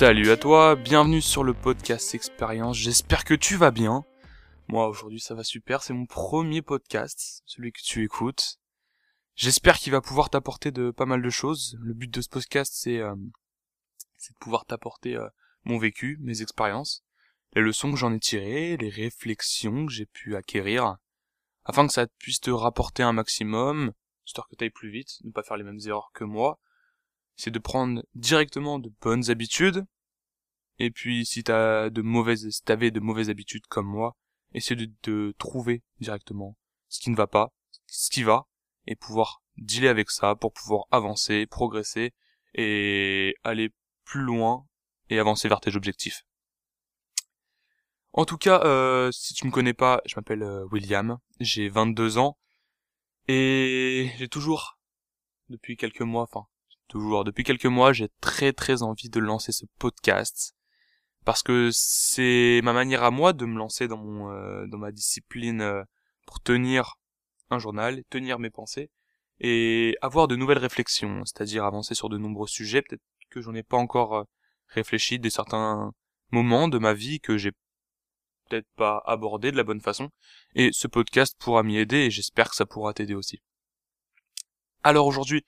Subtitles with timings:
[0.00, 4.06] Salut à toi, bienvenue sur le podcast Expérience, j'espère que tu vas bien.
[4.66, 8.56] Moi aujourd'hui ça va super, c'est mon premier podcast, celui que tu écoutes.
[9.34, 11.76] J'espère qu'il va pouvoir t'apporter de pas mal de choses.
[11.82, 15.28] Le but de ce podcast c'est euh, de pouvoir t'apporter euh,
[15.64, 17.04] mon vécu, mes expériences,
[17.52, 20.96] les leçons que j'en ai tirées, les réflexions que j'ai pu acquérir,
[21.66, 23.92] afin que ça puisse te rapporter un maximum,
[24.26, 26.58] histoire que tu ailles plus vite, ne pas faire les mêmes erreurs que moi,
[27.40, 29.86] c'est de prendre directement de bonnes habitudes.
[30.78, 34.14] Et puis, si t'as de mauvaises, si t'avais de mauvaises habitudes comme moi,
[34.52, 36.56] essayer de, trouver directement
[36.88, 37.52] ce qui ne va pas,
[37.86, 38.46] ce qui va,
[38.86, 42.12] et pouvoir dealer avec ça pour pouvoir avancer, progresser
[42.54, 43.70] et aller
[44.04, 44.66] plus loin
[45.08, 46.22] et avancer vers tes objectifs.
[48.12, 52.18] En tout cas, euh, si tu me connais pas, je m'appelle euh, William, j'ai 22
[52.18, 52.36] ans
[53.28, 54.78] et j'ai toujours,
[55.48, 56.46] depuis quelques mois, enfin
[56.90, 57.24] toujours.
[57.24, 60.54] Depuis quelques mois, j'ai très très envie de lancer ce podcast.
[61.24, 64.90] Parce que c'est ma manière à moi de me lancer dans mon euh, dans ma
[64.92, 65.82] discipline euh,
[66.26, 66.96] pour tenir
[67.50, 68.90] un journal, tenir mes pensées
[69.40, 73.62] et avoir de nouvelles réflexions, c'est-à-dire avancer sur de nombreux sujets peut-être que j'en ai
[73.62, 74.24] pas encore euh,
[74.68, 75.92] réfléchi de certains
[76.32, 77.52] moments de ma vie que j'ai
[78.48, 80.10] peut-être pas abordé de la bonne façon.
[80.54, 83.40] Et ce podcast pourra m'y aider et j'espère que ça pourra t'aider aussi.
[84.82, 85.44] Alors aujourd'hui,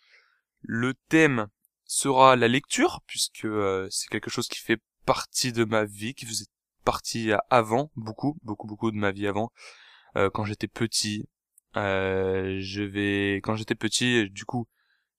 [0.63, 1.49] le thème
[1.85, 6.27] sera la lecture, puisque euh, c'est quelque chose qui fait partie de ma vie, qui
[6.27, 6.47] faisait
[6.85, 9.53] partie avant, beaucoup, beaucoup, beaucoup de ma vie avant,
[10.17, 11.29] euh, quand j'étais petit.
[11.77, 14.67] Euh, je vais, quand j'étais petit, du coup,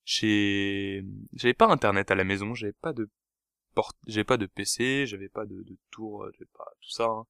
[0.05, 3.09] j'ai, j'avais pas internet à la maison, j'avais pas de
[3.75, 7.05] porte, j'avais pas de PC, j'avais pas de, de tour, j'avais pas tout ça.
[7.05, 7.25] Hein.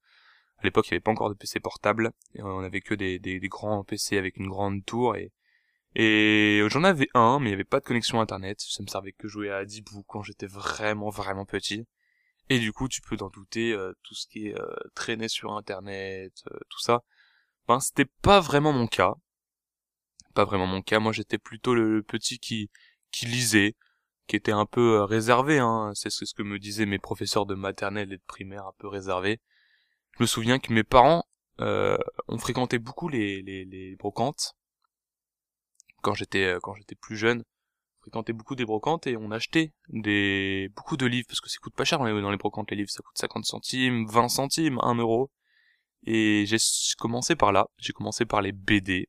[0.58, 3.18] À l'époque, il y avait pas encore de PC portable, et on avait que des,
[3.18, 5.32] des, des grands PC avec une grande tour et
[5.94, 8.60] et j'en avais un, mais il n'y avait pas de connexion internet.
[8.60, 11.86] Ça me servait que jouer à Adibou quand j'étais vraiment vraiment petit.
[12.50, 15.52] Et du coup, tu peux t'en douter, euh, tout ce qui est euh, traîné sur
[15.52, 17.02] internet, euh, tout ça.
[17.68, 19.14] Ben, c'était pas vraiment mon cas.
[20.34, 20.98] Pas vraiment mon cas.
[21.00, 22.70] Moi, j'étais plutôt le, petit qui
[23.12, 23.76] qui lisait,
[24.26, 25.58] qui était un peu réservé.
[25.58, 25.92] Hein.
[25.94, 29.40] C'est ce que me disaient mes professeurs de maternelle et de primaire, un peu réservé.
[30.18, 31.24] Je me souviens que mes parents
[31.58, 34.56] ont fréquenté beaucoup les, les brocantes
[36.04, 37.42] quand j'étais euh, quand j'étais plus jeune,
[38.00, 41.74] fréquentais beaucoup des brocantes et on achetait des beaucoup de livres parce que ça coûte
[41.74, 45.30] pas cher dans les, brocantes les livres, ça coûte 50 centimes, 20 centimes, 1 euro.
[46.06, 46.58] Et j'ai
[46.98, 49.08] commencé par là, j'ai commencé par les BD,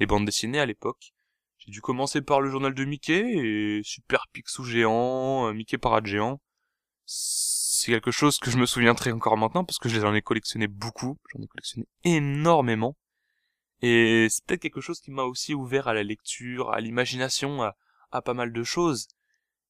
[0.00, 1.12] les bandes dessinées à l'époque.
[1.58, 6.06] J'ai dû commencer par le journal de Mickey et Super Picsou géant, euh, Mickey Parade
[6.06, 6.40] géant.
[7.04, 11.18] C'est quelque chose que je me souviendrai encore maintenant parce que j'en ai collectionné beaucoup,
[11.34, 12.96] j'en ai collectionné énormément.
[13.82, 18.22] Et c'est peut-être quelque chose qui m'a aussi ouvert à la lecture, à l'imagination, à,
[18.22, 19.08] pas mal de choses.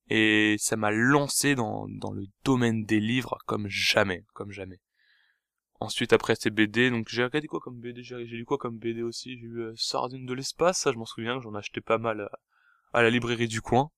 [0.08, 4.80] Et ça m'a lancé dans, le domaine des livres comme jamais, comme jamais.
[5.80, 9.02] Ensuite, après, c'est BD, donc j'ai regardé quoi comme BD J'ai lu quoi comme BD
[9.02, 9.38] aussi?
[9.38, 12.30] J'ai eu Sardine de l'espace, ça je m'en souviens, j'en achetais pas mal
[12.92, 13.90] à, la librairie du coin.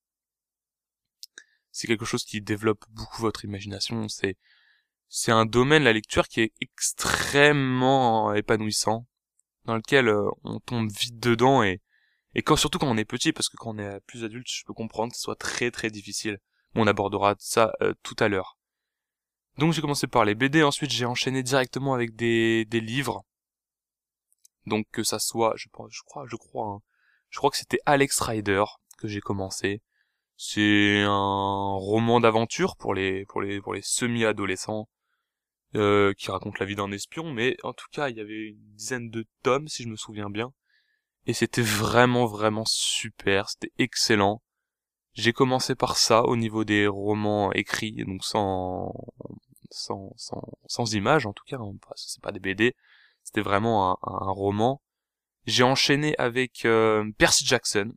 [1.71, 6.53] C'est quelque chose qui développe beaucoup votre imagination, c'est un domaine, la lecture, qui est
[6.61, 9.07] extrêmement épanouissant
[9.69, 11.81] dans lequel euh, on tombe vite dedans et
[12.35, 14.65] et quand surtout quand on est petit parce que quand on est plus adulte je
[14.65, 16.39] peux comprendre que ce soit très très difficile.
[16.75, 18.59] On abordera ça euh, tout à l'heure.
[19.59, 23.25] Donc j'ai commencé par les BD ensuite j'ai enchaîné directement avec des des livres.
[24.67, 26.81] Donc que ça soit je je crois je crois hein,
[27.31, 28.65] je crois que c'était Alex Rider
[28.99, 29.83] que j'ai commencé.
[30.39, 34.89] C'est un roman d'aventure pour les pour les pour les semi-adolescents
[35.75, 38.75] euh, qui raconte la vie d'un espion, mais en tout cas, il y avait une
[38.75, 40.53] dizaine de tomes, si je me souviens bien.
[41.27, 44.43] Et c'était vraiment, vraiment super, c'était excellent.
[45.15, 48.95] J'ai commencé par ça au niveau des romans écrits, donc sans,
[49.71, 52.75] sans, sans, sans images en tout cas, hein, c'est pas des BD,
[53.25, 54.81] c'était vraiment un, un roman.
[55.47, 57.93] J'ai enchaîné avec euh, Percy Jackson,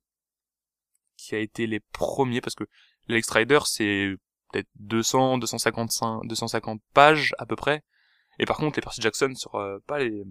[1.15, 2.65] qui a été les premiers, parce que
[3.07, 4.15] l'Alex Rider, c'est
[4.51, 7.83] peut-être 200, 255, 250 pages à peu près.
[8.39, 10.23] Et par contre, les Percy Jackson sur euh, pas les,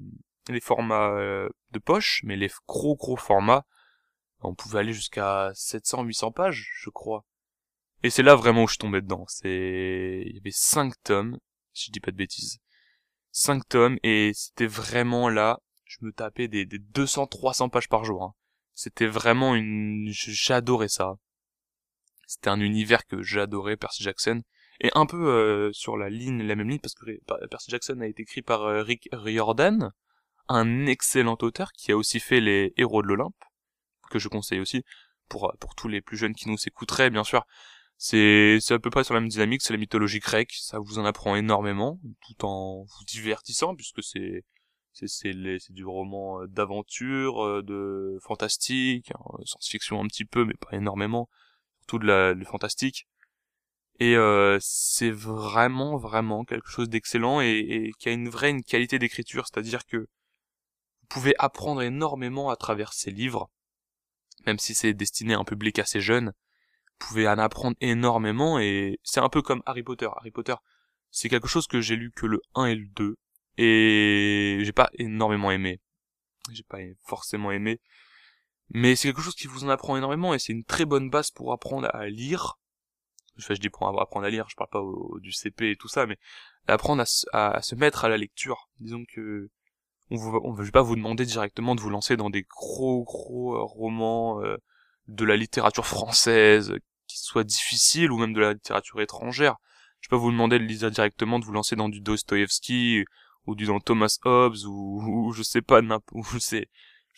[0.48, 3.64] les formats euh, de poche, mais les gros gros formats,
[4.40, 7.24] on pouvait aller jusqu'à 700, 800 pages, je crois.
[8.02, 9.24] Et c'est là vraiment où je tombais dedans.
[9.28, 11.38] C'est, il y avait 5 tomes,
[11.72, 12.58] si je dis pas de bêtises.
[13.32, 18.04] 5 tomes, et c'était vraiment là, je me tapais des, des 200, 300 pages par
[18.04, 18.22] jour.
[18.22, 18.34] Hein.
[18.74, 21.16] C'était vraiment une, j'adorais ça.
[22.30, 24.42] C'était un univers que j'adorais, Percy Jackson.
[24.80, 27.04] Et un peu euh, sur la ligne, la même ligne, parce que
[27.50, 29.90] Percy Jackson a été écrit par euh, Rick Riordan,
[30.48, 33.34] un excellent auteur qui a aussi fait les Héros de l'Olympe,
[34.12, 34.84] que je conseille aussi
[35.28, 37.44] pour, euh, pour tous les plus jeunes qui nous écouteraient, bien sûr.
[37.96, 41.00] C'est c'est à peu près sur la même dynamique, c'est la mythologie grecque, ça vous
[41.00, 41.98] en apprend énormément,
[42.28, 44.44] tout en vous divertissant, puisque c'est
[44.92, 51.28] c'est c'est du roman d'aventure, de fantastique, hein, science-fiction un petit peu, mais pas énormément,
[51.98, 53.06] de la fantastique.
[53.98, 58.98] Et euh, c'est vraiment vraiment quelque chose d'excellent et, qui a une vraie une qualité
[58.98, 63.50] d'écriture, c'est-à-dire que vous pouvez apprendre énormément à travers ces livres,
[64.46, 66.32] même si c'est destiné à un public assez jeune
[67.00, 70.08] pouvez en apprendre énormément et c'est un peu comme Harry Potter.
[70.16, 70.54] Harry Potter,
[71.10, 73.16] c'est quelque chose que j'ai lu que le 1 et le 2
[73.58, 75.80] et j'ai pas énormément aimé.
[76.52, 77.80] J'ai pas forcément aimé.
[78.70, 81.30] Mais c'est quelque chose qui vous en apprend énormément et c'est une très bonne base
[81.30, 82.58] pour apprendre à lire.
[83.38, 84.82] Enfin, je dis pour apprendre à lire, je parle pas
[85.20, 86.18] du CP et tout ça, mais
[86.68, 88.68] apprendre à, se mettre à la lecture.
[88.78, 89.50] Disons que
[90.10, 93.62] on vous, on pas vous demander directement de vous lancer dans des gros gros euh,
[93.62, 94.56] romans euh,
[95.06, 96.74] de la littérature française
[97.06, 99.56] qui soit difficile ou même de la littérature étrangère.
[100.00, 103.04] Je peux vous demander de lire directement, de vous lancer dans du Dostoevsky
[103.46, 105.80] ou du dans Thomas Hobbes ou, je sais pas
[106.12, 106.68] ou je sais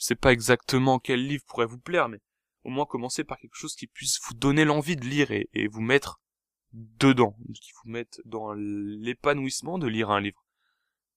[0.03, 2.19] je sais pas exactement quel livre pourrait vous plaire mais
[2.65, 5.81] au moins commencer par quelque chose qui puisse vous donner l'envie de lire et, vous
[5.81, 6.21] mettre
[6.73, 10.45] dedans, qui vous mette dans l'épanouissement de lire un livre.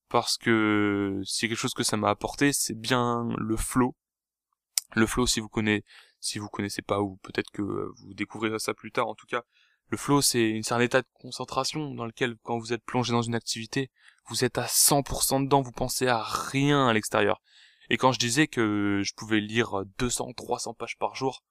[0.10, 3.96] Parce que c'est quelque chose que ça m'a apporté, c'est bien le flow.
[4.96, 5.84] Le flow, si vous connaissez,
[6.20, 9.44] si vous connaissez pas ou peut-être que vous découvrirez ça plus tard en tout cas
[9.90, 13.36] le flow c'est un état de concentration dans lequel quand vous êtes plongé dans une
[13.36, 13.92] activité
[14.28, 17.42] vous êtes à 100% dedans vous pensez à rien à l'extérieur
[17.90, 21.44] et quand je disais que je pouvais lire 200 300 pages par jour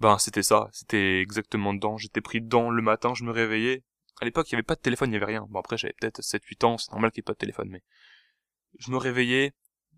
[0.00, 3.82] ben c'était ça c'était exactement dedans j'étais pris dedans le matin je me réveillais
[4.20, 5.94] à l'époque il y avait pas de téléphone il y avait rien bon après j'avais
[6.00, 7.82] peut-être 7 8 ans c'est normal qu'il n'y ait pas de téléphone mais
[8.78, 9.52] je me réveillais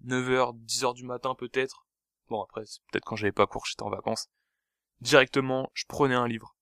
[0.04, 1.84] 9h 10h du matin peut-être
[2.28, 4.28] Bon, après, peut-être quand j'avais pas cours, j'étais en vacances.
[5.00, 6.56] Directement, je prenais un livre.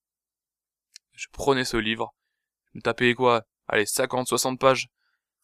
[1.12, 2.14] Je prenais ce livre.
[2.72, 3.44] Je me tapais quoi?
[3.68, 4.88] Allez, 50, 60 pages.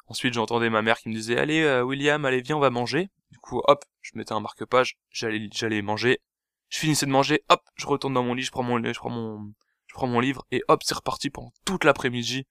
[0.06, 3.10] Ensuite, j'entendais ma mère qui me disait, allez, euh, William, allez, viens, on va manger.
[3.30, 6.20] Du coup, hop, je mettais un marque-page, j'allais, j'allais manger.
[6.68, 9.10] Je finissais de manger, hop, je retourne dans mon lit, je prends mon, je prends
[9.10, 9.52] mon,
[9.86, 12.46] je prends mon livre, et hop, c'est reparti pendant toute l'après-midi.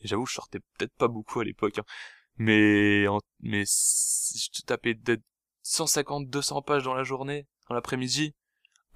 [0.00, 1.84] Et j'avoue, je sortais peut-être pas beaucoup à l'époque, hein.
[2.36, 3.04] mais,
[3.40, 4.96] mais je tapais
[5.62, 8.34] 150, 200 pages dans la journée, dans l'après-midi.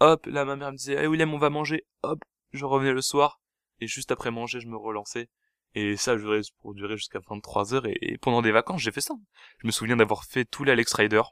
[0.01, 1.85] Hop, là ma mère me disait, eh William, on va manger.
[2.03, 2.21] Hop,
[2.53, 3.41] je revenais le soir.
[3.81, 5.29] Et juste après manger, je me relançais.
[5.75, 7.87] Et ça, je pour durer jusqu'à 23 heures.
[7.87, 9.15] Et, pendant des vacances, j'ai fait ça.
[9.59, 11.23] Je me souviens d'avoir fait tous les Alex Rider.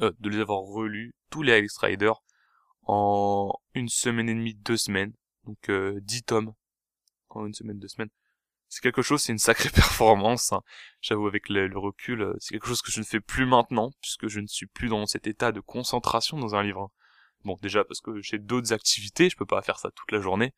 [0.00, 2.12] Euh, de les avoir relus, tous les Alex Rider,
[2.84, 5.12] en une semaine et demie, deux semaines.
[5.44, 6.54] Donc, euh, 10 tomes.
[7.28, 8.10] En une semaine, deux semaines
[8.70, 10.52] c'est quelque chose, c'est une sacrée performance.
[10.52, 10.62] Hein.
[11.02, 14.28] J'avoue avec le, recul, euh, c'est quelque chose que je ne fais plus maintenant, puisque
[14.28, 16.82] je ne suis plus dans cet état de concentration dans un livre.
[16.82, 16.90] Hein.
[17.44, 20.54] Bon, déjà parce que j'ai d'autres activités, je peux pas faire ça toute la journée.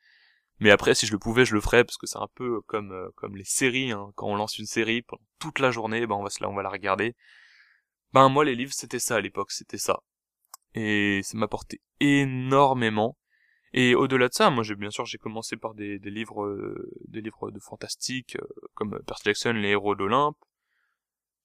[0.62, 2.92] Mais après, si je le pouvais, je le ferais, parce que c'est un peu comme
[2.92, 3.90] euh, comme les séries.
[3.90, 4.12] Hein.
[4.14, 6.62] Quand on lance une série pendant toute la journée, ben on va se on va
[6.62, 7.16] la regarder.
[8.12, 10.00] Ben moi, les livres, c'était ça à l'époque, c'était ça.
[10.74, 13.18] Et ça m'apportait énormément.
[13.72, 16.90] Et au-delà de ça, moi j'ai bien sûr j'ai commencé par des, des livres euh,
[17.08, 20.38] des livres de fantastique euh, comme Percy Jackson, les héros d'Olympe.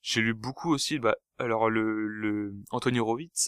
[0.02, 3.00] J'ai lu beaucoup aussi bah alors le, le Anthony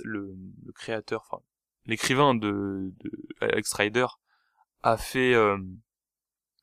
[0.04, 0.36] le
[0.76, 1.44] créateur enfin
[1.86, 3.12] l'écrivain de, de
[3.42, 4.08] Alex Rider
[4.84, 5.58] a fait euh,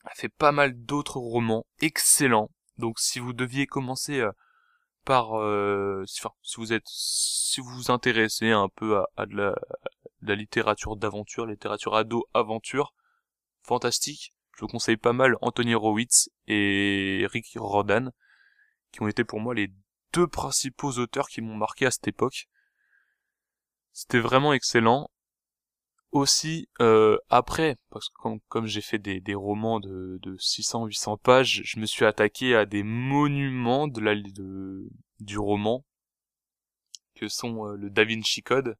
[0.05, 2.51] a fait pas mal d'autres romans excellents.
[2.79, 4.25] Donc si vous deviez commencer
[5.05, 5.27] par
[6.07, 9.55] si, enfin, si vous êtes si vous vous intéressez un peu à, de la
[10.23, 12.95] la littérature d'aventure, littérature ado-aventure,
[13.63, 14.35] fantastique.
[14.57, 18.11] Je vous conseille pas mal Anthony Horowitz et Rick Rodan,
[18.93, 19.71] qui ont été pour moi les
[20.13, 22.49] deux principaux auteurs qui m'ont marqué à cette époque.
[23.93, 25.11] C'était vraiment excellent.
[26.17, 31.79] Aussi, euh, après, parce que comme, j'ai fait des, romans de, de 600-800 pages, je
[31.79, 34.89] me suis attaqué à des monuments de la, de,
[35.21, 35.85] du roman,
[37.17, 38.79] que sont euh, le Da Vinci Code,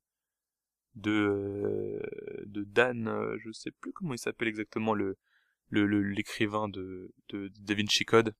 [0.95, 2.01] de euh,
[2.47, 5.19] de Dan, euh, je sais plus comment il s'appelle exactement le
[5.71, 8.35] l'écrivain de, de Da Vinci Code.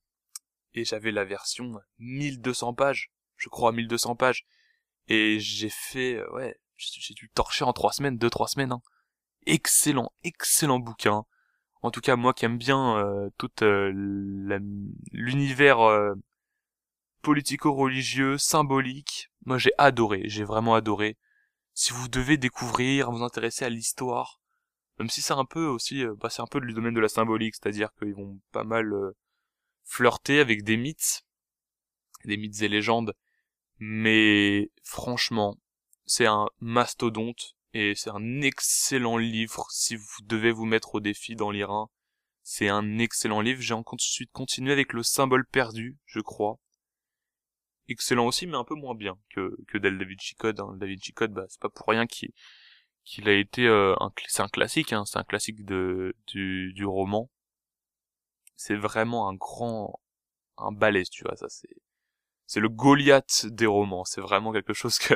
[0.73, 4.47] Et j'avais la version 1200 pages, je crois 1200 pages.
[5.07, 8.81] Et j'ai fait ouais, j'ai dû torcher en trois semaines, deux trois semaines hein.
[9.45, 11.23] Excellent, excellent bouquin.
[11.81, 13.49] En tout cas, moi qui aime bien euh, tout
[15.11, 15.77] l'univers
[17.21, 21.17] politico-religieux, symbolique, moi j'ai adoré, j'ai vraiment adoré
[21.77, 24.41] si vous devez découvrir, vous intéresser à l'histoire,
[24.97, 27.07] même si c'est un peu aussi, euh, bah, c'est un peu du domaine de la
[27.07, 29.15] symbolique, c'est-à-dire qu'ils vont pas mal euh,
[29.83, 31.23] flirter avec des mythes,
[32.25, 33.13] des mythes et légendes,
[33.77, 35.55] mais franchement,
[36.07, 41.35] c'est un mastodonte Et c'est un excellent livre si vous devez vous mettre au défi
[41.35, 41.89] d'en lire un.
[42.41, 43.61] C'est un excellent livre.
[43.61, 46.59] J'ai ensuite continué avec le symbole perdu, je crois.
[47.89, 50.59] Excellent aussi, mais un peu moins bien que, que Del David Code.
[50.59, 50.75] Hein.
[50.77, 52.31] David Code, bah, c'est pas pour rien qu'il
[53.03, 56.85] qu'il a été euh, un c'est un classique hein, c'est un classique de du, du
[56.85, 57.29] roman
[58.57, 60.01] c'est vraiment un grand
[60.57, 61.69] un balèze tu vois ça c'est
[62.47, 65.13] c'est le Goliath des romans c'est vraiment quelque chose que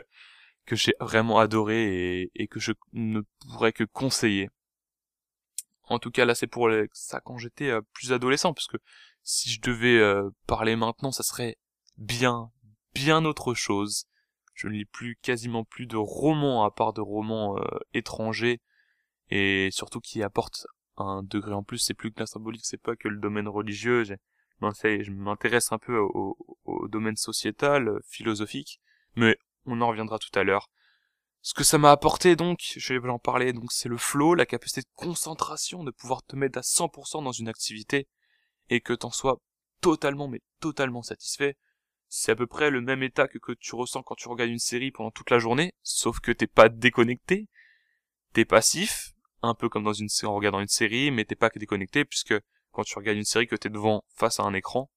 [0.71, 4.49] que j'ai vraiment adoré et, que je ne pourrais que conseiller
[5.83, 8.77] en tout cas là c'est pour ça quand j'étais euh, plus adolescent parce que
[9.21, 11.57] si je devais euh, parler maintenant ça serait
[11.97, 12.53] bien
[12.93, 14.05] bien autre chose
[14.53, 18.61] je ne lis plus quasiment plus de romans à part de romans euh, étrangers
[19.29, 21.79] et surtout qui apportent un degré en plus.
[21.79, 24.03] C'est plus que la symbolique, c'est pas que le domaine religieux.
[24.03, 24.15] Je
[25.11, 26.37] m'intéresse un peu au,
[26.89, 28.79] domaine sociétal, philosophique,
[29.15, 30.69] mais on en reviendra tout à l'heure.
[31.41, 34.45] Ce que ça m'a apporté donc, je vais en parler, donc c'est le flow, la
[34.45, 38.07] capacité de concentration, de pouvoir te mettre à 100% dans une activité
[38.69, 39.39] et que t'en sois
[39.81, 41.57] totalement mais totalement satisfait
[42.13, 44.59] c'est à peu près le même état que, que tu ressens quand tu regardes une
[44.59, 47.47] série pendant toute la journée, sauf que t'es pas déconnecté,
[48.33, 52.03] t'es passif, un peu comme dans une en regardant une série, mais t'es pas déconnecté
[52.03, 52.35] puisque
[52.71, 54.91] quand tu regardes une série que t'es devant face à un écran,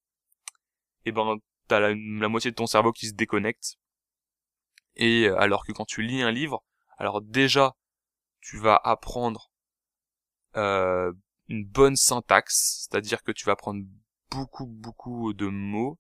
[1.07, 1.37] et eh ben
[1.69, 3.77] t'as la moitié de ton cerveau qui se déconnecte.
[4.97, 6.63] Et euh, alors que quand tu lis un livre,
[6.99, 7.77] alors déjà
[8.41, 9.51] tu vas apprendre
[10.57, 11.13] euh,
[11.49, 13.85] une bonne syntaxe, c'est-à-dire que tu vas apprendre
[14.31, 15.99] beaucoup beaucoup de mots.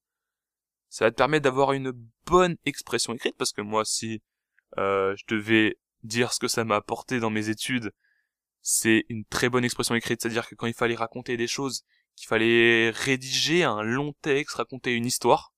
[0.89, 1.93] Ça va te permettre d'avoir une
[2.27, 4.23] bonne expression écrite parce que moi si
[4.79, 7.93] euh, je devais dire ce que ça m'a apporté dans mes études
[8.63, 10.23] c'est une très bonne expression écrite.
[10.23, 11.85] C'est-à-dire que quand il fallait raconter des choses
[12.17, 15.54] qu'il fallait rédiger un long texte raconter une histoire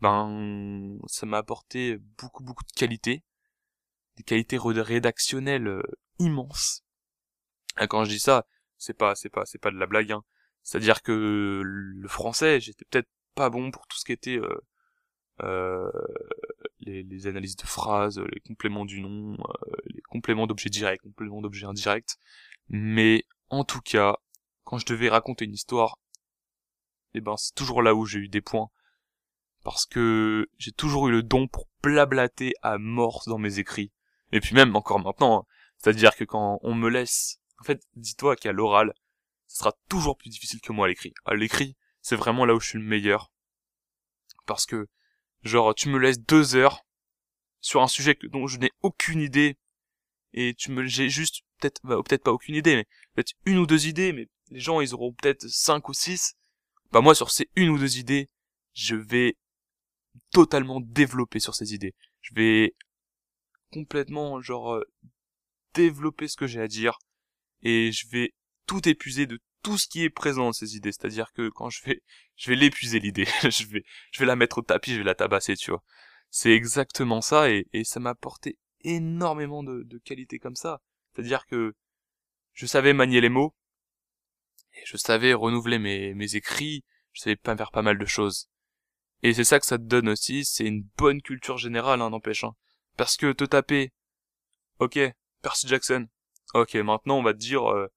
[0.00, 3.24] ben ça m'a apporté beaucoup beaucoup de qualités
[4.16, 5.82] des qualités rédactionnelles euh,
[6.18, 6.84] immenses
[7.80, 10.24] et quand je dis ça c'est pas c'est pas c'est pas de la blague hein.
[10.62, 14.38] c'est à dire que le français j'étais peut-être pas bon pour tout ce qui était
[14.38, 14.60] euh,
[15.42, 15.90] euh,
[16.80, 19.36] les, analyses de phrases, les compléments du nom,
[19.86, 22.16] les compléments d'objets directs, compléments d'objets indirects.
[22.68, 24.16] Mais en tout cas,
[24.64, 25.98] quand je devais raconter une histoire,
[27.14, 28.68] eh ben c'est toujours là où j'ai eu des points.
[29.64, 33.92] Parce que j'ai toujours eu le don pour blablater à mort dans mes écrits.
[34.32, 35.44] Et puis même encore maintenant, hein.
[35.78, 38.94] c'est-à-dire que quand on me laisse, en fait, dis-toi qu'à l'oral,
[39.46, 41.14] ce sera toujours plus difficile que moi à l'écrit.
[41.24, 43.32] À l'écrit, c'est vraiment là où je suis le meilleur.
[44.46, 44.86] Parce que,
[45.42, 46.84] genre, tu me laisses deux heures
[47.60, 49.56] sur un sujet dont je n'ai aucune idée,
[50.32, 53.66] et tu me, j'ai juste, peut-être, bah, peut-être pas aucune idée, mais peut-être une ou
[53.66, 56.34] deux idées, mais les gens, ils auront peut-être cinq ou six.
[56.92, 58.30] Bah, moi, sur ces une ou deux idées,
[58.74, 59.36] je vais
[60.32, 61.94] totalement développer sur ces idées.
[62.20, 62.74] Je vais
[63.72, 64.84] complètement, genre, euh,
[65.74, 66.98] développer ce que j'ai à dire,
[67.62, 68.34] et je vais
[68.66, 70.92] tout épuiser de tout ce qui est présent dans ces idées.
[70.92, 72.02] C'est-à-dire que quand je vais,
[72.36, 73.26] je vais l'épuiser l'idée.
[73.42, 75.82] je vais, je vais la mettre au tapis, je vais la tabasser, tu vois.
[76.30, 80.80] C'est exactement ça et, et ça m'a apporté énormément de, de qualités comme ça.
[81.12, 81.74] C'est-à-dire que
[82.52, 83.54] je savais manier les mots
[84.74, 86.84] et je savais renouveler mes, mes écrits.
[87.12, 88.48] Je savais faire pas mal de choses.
[89.22, 92.44] Et c'est ça que ça te donne aussi, c'est une bonne culture générale, hein, n'empêche.
[92.44, 92.54] Hein.
[92.96, 93.92] Parce que te taper,
[94.78, 94.98] ok,
[95.42, 96.08] Percy Jackson,
[96.54, 97.88] ok, maintenant on va te dire, euh,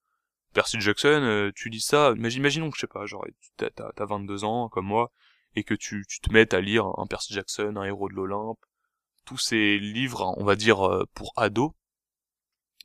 [0.53, 3.25] Percy Jackson, euh, tu lis ça, mais imaginons que je sais pas, genre
[3.57, 5.11] t'as, t'as 22 ans comme moi,
[5.55, 8.59] et que tu, te mettes à lire un Percy Jackson, un héros de l'Olympe,
[9.25, 11.71] tous ces livres, on va dire, euh, pour ados,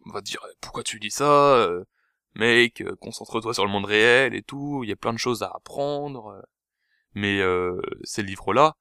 [0.07, 1.69] on va dire, pourquoi tu lis ça,
[2.35, 5.51] mec, concentre-toi sur le monde réel et tout, il y a plein de choses à
[5.55, 6.43] apprendre,
[7.17, 7.41] mais
[8.05, 8.77] ces livres-là,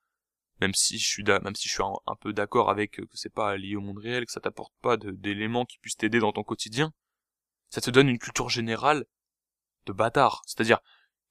[0.59, 3.55] même si je suis même si je suis un, peu d'accord avec que c'est pas
[3.57, 6.91] lié au monde réel, que ça t'apporte pas d'éléments qui puissent t'aider dans ton quotidien,
[7.69, 9.05] ça te donne une culture générale
[9.85, 10.41] de bâtard.
[10.45, 10.79] C'est-à-dire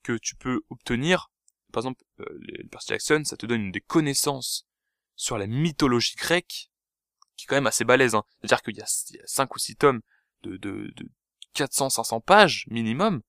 [0.02, 1.30] que tu peux obtenir,
[1.72, 4.66] par exemple, euh, les Percy Jackson, ça te donne des connaissances
[5.14, 6.70] sur la mythologie grecque,
[7.36, 8.14] qui est quand même assez balèze.
[8.14, 8.24] Hein.
[8.40, 10.00] C'est-à-dire qu'il y a 5 ou 6 tomes
[10.42, 11.10] de, de, de
[11.54, 13.22] 400-500 pages minimum,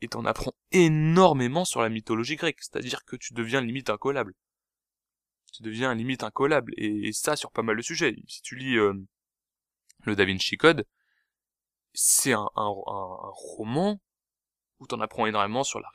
[0.00, 2.60] et t'en apprends énormément sur la mythologie grecque.
[2.60, 4.34] C'est-à-dire que tu deviens limite incollable.
[5.52, 8.16] Tu deviens limite incollable, et, ça sur pas mal de sujets.
[8.28, 8.92] Si tu lis euh,
[10.04, 10.86] le Da Vinci Code,
[11.94, 14.00] c'est un, roman
[14.80, 15.88] où t'en apprends énormément sur la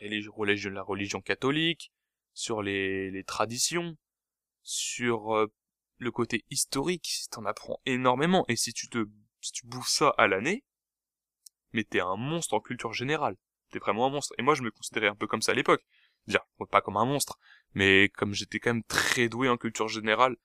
[0.81, 1.91] religion, catholique,
[2.33, 3.95] sur les, les traditions,
[4.63, 5.53] sur euh,
[5.97, 8.45] le côté historique, t'en apprends énormément.
[8.47, 9.05] Et si tu te,
[9.41, 10.63] si tu bouffes ça à l'année,
[11.73, 13.37] mais t'es un monstre en culture générale.
[13.71, 14.33] T'es vraiment un monstre.
[14.37, 15.83] Et moi, je me considérais un peu comme ça à l'époque.
[16.27, 17.39] Dire, pas comme un monstre,
[17.73, 20.35] mais comme j'étais quand même très doué en culture générale,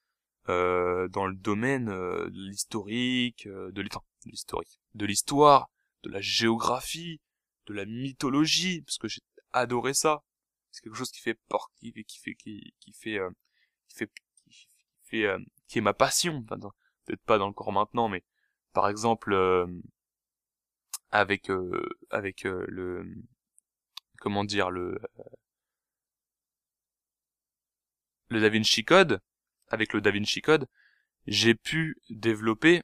[0.49, 3.83] euh, dans le domaine euh, de l'historique, euh, de
[5.07, 5.71] l'histoire,
[6.05, 7.21] de la géographie,
[7.67, 10.23] de la mythologie, parce que j'ai adoré ça.
[10.71, 11.37] C'est quelque chose qui fait
[11.81, 13.19] qui, qui fait qui, qui fait
[13.89, 14.11] qui fait
[14.45, 14.69] qui
[15.03, 16.45] fait qui est ma passion.
[16.45, 16.59] Enfin,
[17.07, 18.23] peut-être pas dans le corps maintenant, mais
[18.73, 19.35] par exemple
[21.11, 21.51] avec
[22.11, 23.05] avec le
[24.19, 24.99] comment dire le
[28.29, 29.21] le Da Vinci Code,
[29.69, 30.67] avec le Da Vinci Code,
[31.27, 32.83] j'ai pu développer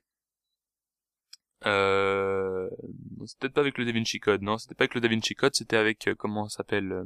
[1.67, 2.69] euh,
[3.27, 5.55] c'était pas avec le Da Vinci Code, non, c'était pas avec le Da Vinci Code,
[5.55, 7.05] c'était avec euh, comment s'appelle euh,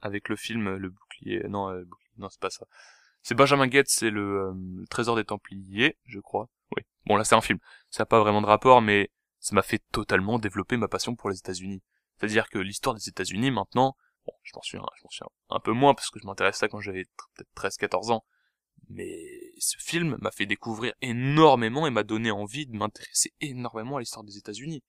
[0.00, 1.84] avec le film le bouclier, non, euh,
[2.18, 2.66] non, c'est pas ça.
[3.22, 6.48] C'est Benjamin Gates, c'est le, le, Trésor des Templiers, je crois.
[6.76, 6.82] Oui.
[7.06, 7.58] Bon là c'est un film,
[7.90, 9.10] ça n'a pas vraiment de rapport, mais
[9.42, 11.82] ça m'a fait totalement développer ma passion pour les États-Unis.
[12.16, 15.72] C'est-à-dire que l'histoire des États-Unis maintenant, bon, je m'en suis, je m'en suis un peu
[15.72, 18.24] moins parce que je m'intéresse à ça quand j'avais peut-être 13-14 ans,
[18.88, 24.00] mais ce film m'a fait découvrir énormément et m'a donné envie de m'intéresser énormément à
[24.00, 24.84] l'histoire des États-Unis.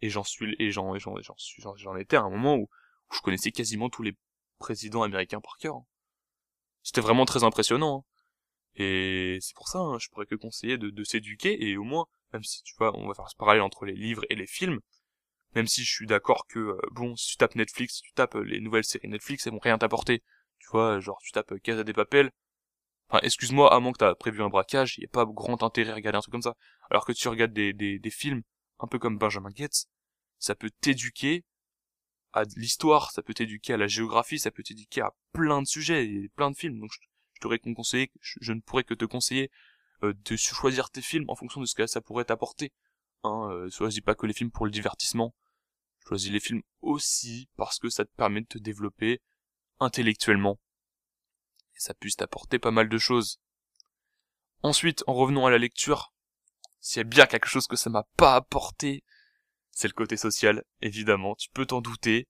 [0.00, 3.14] Et j'en suis, et j'en, j'en, j'en suis, j'en étais à un moment où, où,
[3.14, 4.16] je connaissais quasiment tous les
[4.58, 5.82] présidents américains par cœur.
[6.82, 8.06] C'était vraiment très impressionnant.
[8.06, 8.12] Hein.
[8.76, 12.06] Et c'est pour ça, hein, je pourrais que conseiller de, de s'éduquer et au moins,
[12.32, 14.80] même si tu vois, on va faire ce parallèle entre les livres et les films,
[15.54, 18.34] même si je suis d'accord que, euh, bon, si tu tapes Netflix, si tu tapes
[18.36, 20.22] les nouvelles séries Netflix, elles vont rien t'apporter.
[20.58, 22.30] Tu vois, genre, tu tapes Casa des Papel,
[23.12, 25.94] Enfin, excuse-moi, à moins que t'as prévu un braquage, y a pas grand intérêt à
[25.94, 26.56] regarder un truc comme ça.
[26.90, 28.42] Alors que tu regardes des, des, films,
[28.78, 29.84] un peu comme Benjamin Gates,
[30.38, 31.44] ça peut t'éduquer
[32.32, 36.06] à l'histoire, ça peut t'éduquer à la géographie, ça peut t'éduquer à plein de sujets,
[36.06, 36.80] et plein de films.
[36.80, 39.50] Donc je, t'aurais conseillé, je, je, ne pourrais que te conseiller euh,
[40.02, 42.72] de choisir tes films en fonction de ce que ça pourrait t'apporter.
[43.24, 45.34] Hein, euh, choisis pas que les films pour le divertissement.
[46.06, 49.20] Choisis les films aussi parce que ça te permet de te développer
[49.78, 50.58] intellectuellement
[51.74, 53.40] et ça puisse t'apporter pas mal de choses.
[54.62, 56.12] Ensuite, en revenant à la lecture,
[56.80, 59.04] s'il y a bien quelque chose que ça m'a pas apporté,
[59.70, 62.28] c'est le côté social, évidemment, tu peux t'en douter.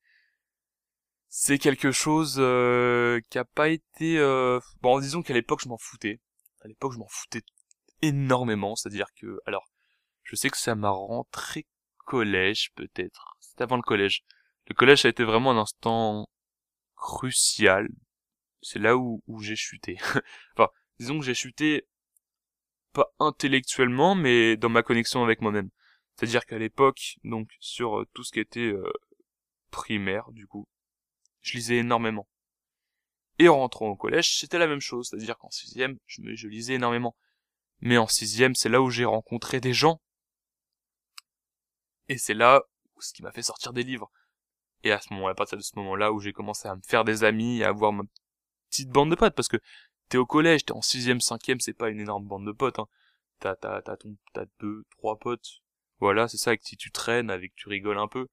[1.29, 4.19] C'est quelque chose euh, qui a pas été...
[4.19, 4.61] Euh...
[4.83, 6.21] Bon, disons qu'à l'époque, je m'en foutais.
[6.61, 7.41] À l'époque, je m'en foutais
[8.03, 9.39] énormément, c'est-à-dire que...
[9.47, 9.69] Alors,
[10.23, 11.67] je sais que ça m'a rentré
[11.99, 13.37] collège, peut-être.
[13.41, 14.23] C'était avant le collège.
[14.69, 16.29] Le collège a été vraiment un instant
[16.97, 17.89] crucial
[18.63, 19.99] c'est là où, où j'ai chuté.
[20.57, 21.87] enfin, disons que j'ai chuté
[22.93, 25.71] pas intellectuellement, mais dans ma connexion avec moi-même.
[26.17, 28.93] C'est-à-dire qu'à l'époque, donc sur euh, tout ce qui était euh,
[29.71, 30.69] primaire, du coup,
[31.41, 32.29] je lisais énormément.
[33.39, 36.49] Et en rentrant au collège, c'était la même chose, c'est-à-dire qu'en sixième, je, me, je
[36.49, 37.17] lisais énormément.
[37.83, 40.01] Mais en sixième, c'est là où j'ai rencontré des gens.
[42.09, 42.63] Et c'est là
[43.01, 44.11] ce qui m'a fait sortir des livres.
[44.85, 47.05] Et à ce moment, à partir de ce moment-là, où j'ai commencé à me faire
[47.05, 48.05] des amis, à avoir ma
[48.71, 49.59] petite bande de potes parce que
[50.09, 52.79] t'es au collège, t'es en sixième, cinquième, c'est pas une énorme bande de potes.
[52.79, 52.87] Hein.
[53.41, 55.63] T'as t'as t'as ton t'as deux, trois potes.
[55.99, 58.29] Voilà, c'est ça avec qui tu traînes, avec tu rigoles un peu.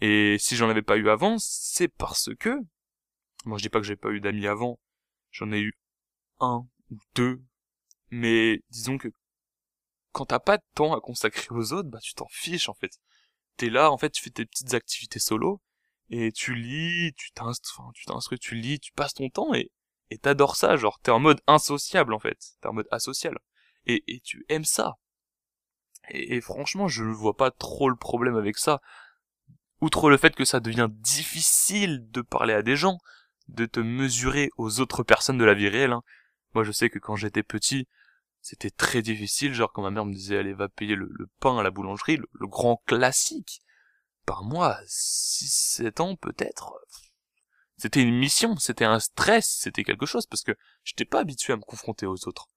[0.00, 2.58] Et si j'en avais pas eu avant, c'est parce que
[3.44, 4.78] moi je dis pas que j'ai pas eu d'amis avant,
[5.30, 5.74] j'en ai eu
[6.40, 7.42] un ou deux,
[8.10, 9.08] mais disons que
[10.12, 12.92] quand t'as pas de temps à consacrer aux autres, bah tu t'en fiches en fait.
[13.56, 15.60] T'es là, en fait, tu fais tes petites activités solo,
[16.10, 19.70] et tu lis, tu t'instruis, tu lis, tu passes ton temps et
[20.18, 23.38] t'adores ça, genre t'es en mode insociable en fait, t'es en mode asocial
[23.86, 24.96] et et tu aimes ça.
[26.10, 28.80] Et, franchement, je ne vois pas trop le problème avec ça.
[29.80, 32.98] Outre le fait que ça devient difficile de parler à des gens,
[33.48, 35.92] de te mesurer aux autres personnes de la vie réelle.
[35.92, 36.02] Hein.
[36.54, 37.86] Moi, je sais que quand j'étais petit,
[38.48, 41.64] c'était très difficile, genre quand ma mère me disait allez va payer le, pain à
[41.64, 43.60] la boulangerie, le grand classique
[44.24, 46.72] par mois, 6-7 ans peut-être.
[47.76, 51.56] C'était une mission, c'était un stress, c'était quelque chose, parce que j'étais pas habitué à
[51.56, 52.48] me confronter aux autres.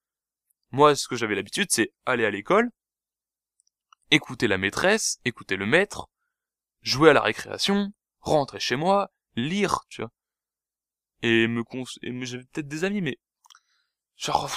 [0.69, 2.69] Moi, ce que j'avais l'habitude, c'est aller à l'école,
[4.11, 6.07] écouter la maîtresse, écouter le maître,
[6.83, 10.11] jouer à la récréation, rentrer chez moi, lire, tu vois.
[11.23, 13.17] Et me cons et j'avais peut-être des amis, mais
[14.17, 14.51] genre,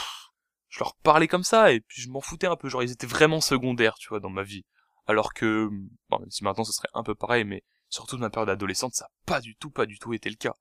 [0.72, 3.06] je leur parlais comme ça, et puis je m'en foutais un peu, genre ils étaient
[3.06, 4.64] vraiment secondaires, tu vois, dans ma vie.
[5.06, 5.68] Alors que,
[6.08, 8.94] bon, même si maintenant ce serait un peu pareil, mais surtout de ma période adolescente,
[8.94, 10.54] ça n'a pas du tout, pas du tout été le cas.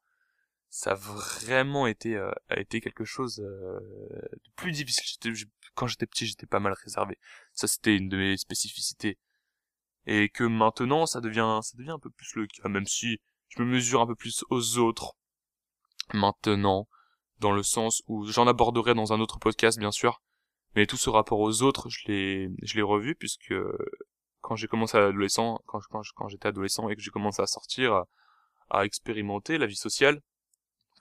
[0.68, 3.80] Ça a vraiment été, euh, a été quelque chose euh,
[4.34, 5.18] de plus difficile.
[5.76, 7.18] Quand j'étais petit, j'étais pas mal réservé.
[7.54, 9.18] Ça, c'était une de mes spécificités.
[10.08, 13.62] Et que maintenant, ça devient, ça devient un peu plus le cas, même si je
[13.62, 15.14] me mesure un peu plus aux autres.
[16.14, 16.90] Maintenant,
[17.42, 20.22] dans le sens où j'en aborderai dans un autre podcast, bien sûr.
[20.76, 23.54] Mais tout ce rapport aux autres, je l'ai, je l'ai revu puisque
[24.42, 27.94] quand j'ai commencé à adolescent, quand, quand, j'étais adolescent et que j'ai commencé à sortir,
[27.94, 28.08] à,
[28.70, 30.22] à, expérimenter la vie sociale,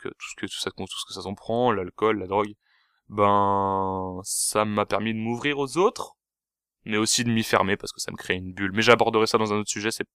[0.00, 2.54] que tout ce que tout ça, tout ce que ça s'en prend, l'alcool, la drogue,
[3.08, 6.16] ben ça m'a permis de m'ouvrir aux autres,
[6.84, 8.72] mais aussi de m'y fermer parce que ça me crée une bulle.
[8.72, 10.08] Mais j'aborderai ça dans un autre sujet, c'est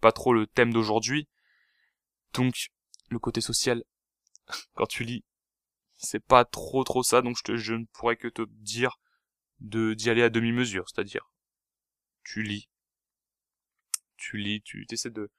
[0.00, 1.28] pas trop le thème d'aujourd'hui.
[2.34, 2.54] Donc
[3.08, 3.82] le côté social,
[4.74, 5.24] quand tu lis,
[6.02, 8.98] c'est pas trop trop ça, donc je, te, je ne pourrais que te dire
[9.60, 11.32] de d'y aller à demi-mesure, c'est-à-dire
[12.24, 12.68] tu lis,
[14.16, 15.30] tu lis, tu essaies de,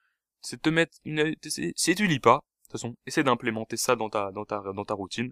[0.52, 4.10] de te mettre une, si tu lis pas, de toute façon, essaie d'implémenter ça dans
[4.10, 5.32] ta dans ta dans ta routine.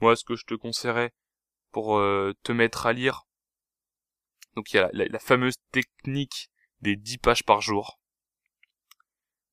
[0.00, 1.12] Moi, ce que je te conseillerais
[1.72, 3.26] pour euh, te mettre à lire,
[4.56, 8.00] donc il y a la, la, fameuse technique des 10 pages par jour.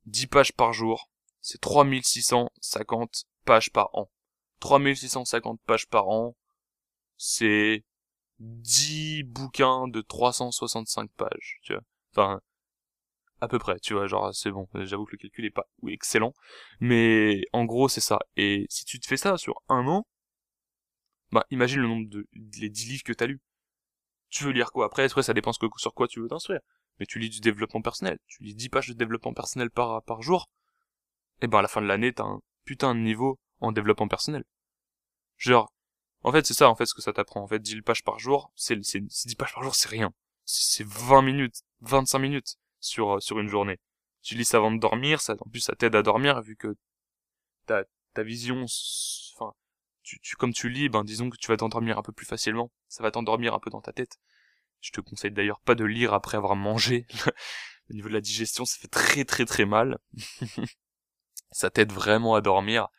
[0.06, 1.10] 10 pages par jour,
[1.42, 4.10] c'est 3650 pages par an.
[4.60, 6.36] 3650 pages par an,
[7.18, 7.84] c'est
[8.40, 11.82] 10 bouquins de 365 pages, tu vois.
[12.12, 12.42] Enfin,
[13.42, 16.34] à peu près, tu vois, genre c'est bon, j'avoue que le calcul est pas excellent,
[16.80, 18.20] mais en gros c'est ça.
[18.36, 20.08] Et si tu te fais ça sur un an,
[21.32, 22.28] bah imagine le nombre de
[22.60, 23.42] les 10 livres que t'as lus.
[24.30, 24.86] Tu veux lire quoi?
[24.86, 26.62] Après, après ça dépend sur quoi tu veux t'instruire.
[27.00, 30.22] Mais tu lis du développement personnel, tu lis 10 pages de développement personnel par, par
[30.24, 30.50] jour,
[31.42, 34.44] et ben à la fin de l'année t'as un putain de niveau en développement personnel.
[35.38, 35.72] Genre,
[36.24, 37.42] en fait c'est ça en fait ce que ça t'apprend.
[37.42, 40.14] En fait 10 pages par jour, c'est 10 pages par jour c'est rien.
[40.46, 43.80] C'est 20 minutes, 25 minutes sur euh, sur une journée.
[44.22, 46.76] Tu lis ça avant de dormir, ça en plus ça t'aide à dormir vu que
[47.66, 48.66] ta ta vision
[49.36, 49.54] enfin
[50.04, 52.72] tu, tu comme tu lis ben disons que tu vas t'endormir un peu plus facilement,
[52.88, 54.18] ça va t'endormir un peu dans ta tête.
[54.82, 57.08] Je te conseille d'ailleurs pas de lire après avoir mangé.
[57.90, 59.98] Au niveau de la digestion, ça fait très très très mal.
[61.52, 62.90] ça t'aide vraiment à dormir.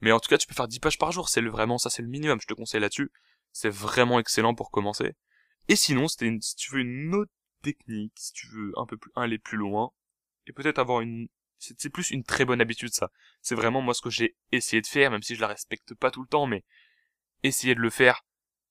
[0.00, 1.90] Mais en tout cas, tu peux faire 10 pages par jour, c'est le vraiment ça
[1.90, 3.10] c'est le minimum, je te conseille là-dessus.
[3.52, 5.14] C'est vraiment excellent pour commencer.
[5.68, 6.16] Et sinon, si
[6.56, 7.32] tu veux une autre
[7.62, 9.90] technique, si tu veux un peu plus aller plus loin,
[10.46, 13.10] et peut-être avoir une c'est plus une très bonne habitude ça.
[13.42, 16.10] C'est vraiment moi ce que j'ai essayé de faire, même si je la respecte pas
[16.10, 16.64] tout le temps, mais
[17.42, 18.24] essayer de le faire,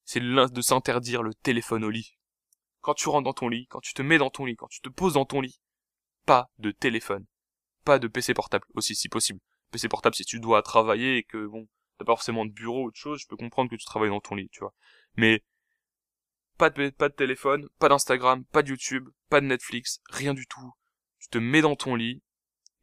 [0.06, 2.18] c'est de s'interdire le téléphone au lit.
[2.82, 4.80] Quand tu rentres dans ton lit, quand tu te mets dans ton lit, quand tu
[4.80, 5.60] te poses dans ton lit,
[6.26, 7.26] pas de téléphone,
[7.84, 9.42] pas de PC portable aussi si possible.
[9.72, 12.92] PC portable si tu dois travailler et que bon, t'as pas forcément de bureau ou
[12.92, 14.74] de choses, je peux comprendre que tu travailles dans ton lit, tu vois.
[15.16, 15.44] Mais
[16.58, 20.48] pas de, pas de téléphone, pas d'Instagram, pas de YouTube, pas de Netflix, rien du
[20.48, 20.74] tout.
[21.20, 22.22] Tu te mets dans ton lit,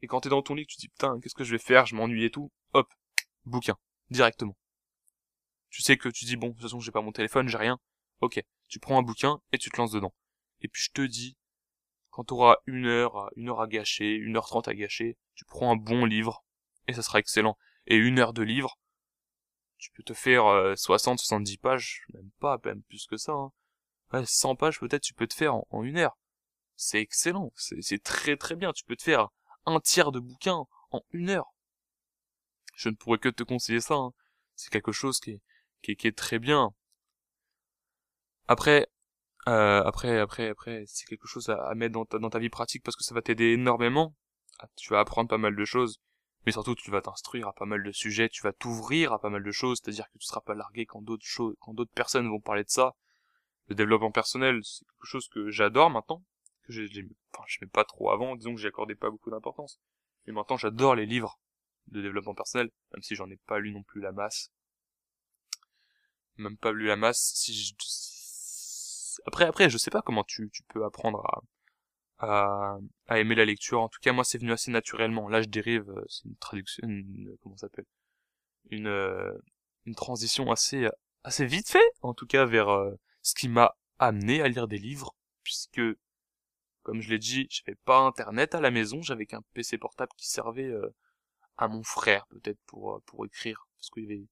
[0.02, 1.86] et quand t'es dans ton lit, tu te dis putain, qu'est-ce que je vais faire,
[1.86, 2.92] je m'ennuie et tout, hop,
[3.44, 3.76] bouquin,
[4.10, 4.56] directement.
[5.70, 7.78] Tu sais que tu dis bon, de toute façon j'ai pas mon téléphone, j'ai rien,
[8.20, 10.14] ok, tu prends un bouquin et tu te lances dedans.
[10.60, 11.36] Et puis je te dis,
[12.10, 15.72] quand t'auras une heure, une heure à gâcher, une heure trente à gâcher, tu prends
[15.72, 16.44] un bon livre,
[16.88, 17.56] et ça sera excellent.
[17.86, 18.78] Et une heure de livre,
[19.78, 20.44] tu peux te faire
[20.76, 23.52] 60, euh, 70 pages, même pas, même plus que ça, hein.
[24.24, 26.16] 100 pages peut-être tu peux te faire en, une heure.
[26.76, 28.72] C'est excellent, c'est très très bien.
[28.72, 29.28] Tu peux te faire
[29.66, 31.52] un tiers de bouquin en une heure.
[32.76, 33.94] Je ne pourrais que te conseiller ça.
[33.94, 34.12] Hein.
[34.56, 35.40] C'est quelque chose qui est,
[35.82, 36.70] qui est, qui est très bien.
[38.48, 38.88] Après,
[39.48, 42.50] euh, après, après, après, c'est quelque chose à, à mettre dans ta, dans ta vie
[42.50, 44.14] pratique parce que ça va t'aider énormément.
[44.60, 46.00] Ah, tu vas apprendre pas mal de choses,
[46.46, 49.30] mais surtout tu vas t'instruire à pas mal de sujets, tu vas t'ouvrir à pas
[49.30, 52.28] mal de choses, c'est-à-dire que tu seras pas largué quand d'autres choses, quand d'autres personnes
[52.28, 52.94] vont parler de ça
[53.68, 56.22] le développement personnel, c'est quelque chose que j'adore maintenant,
[56.64, 56.88] que j'ai,
[57.32, 59.80] enfin, je pas trop avant, disons que j'y accordais pas beaucoup d'importance.
[60.26, 61.38] Mais maintenant, j'adore les livres
[61.88, 64.50] de développement personnel, même si j'en ai pas lu non plus la masse.
[66.36, 67.74] Même pas lu la masse, si je...
[69.26, 71.42] Après, après, je sais pas comment tu, tu peux apprendre à,
[72.18, 73.80] à, à aimer la lecture.
[73.80, 75.28] En tout cas, moi, c'est venu assez naturellement.
[75.28, 77.86] Là, je dérive, euh, c'est une traduction, une, comment ça s'appelle?
[78.70, 79.32] Une, euh,
[79.86, 80.88] une transition assez,
[81.24, 84.78] assez vite fait, en tout cas, vers, euh, ce qui m'a amené à lire des
[84.78, 85.80] livres, puisque,
[86.82, 90.28] comme je l'ai dit, j'avais pas internet à la maison, j'avais qu'un PC portable qui
[90.28, 90.94] servait euh,
[91.56, 94.26] à mon frère, peut-être pour, euh, pour écrire, parce qu'il y avait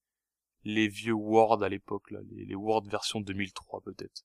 [0.65, 4.23] les vieux Word à l'époque, là, les, Word version 2003 peut-être.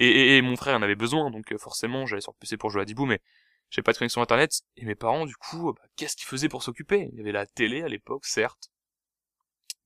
[0.00, 2.82] Et, et, mon frère en avait besoin, donc euh, forcément j'allais sur PC pour jouer
[2.82, 3.20] à Dibou, mais
[3.68, 6.62] j'avais pas de connexion internet, et mes parents, du coup, bah, qu'est-ce qu'ils faisaient pour
[6.62, 7.10] s'occuper?
[7.12, 8.70] Il y avait la télé à l'époque, certes.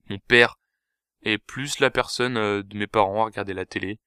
[0.09, 0.57] Mon père
[1.23, 3.99] est plus la personne de mes parents à regarder la télé.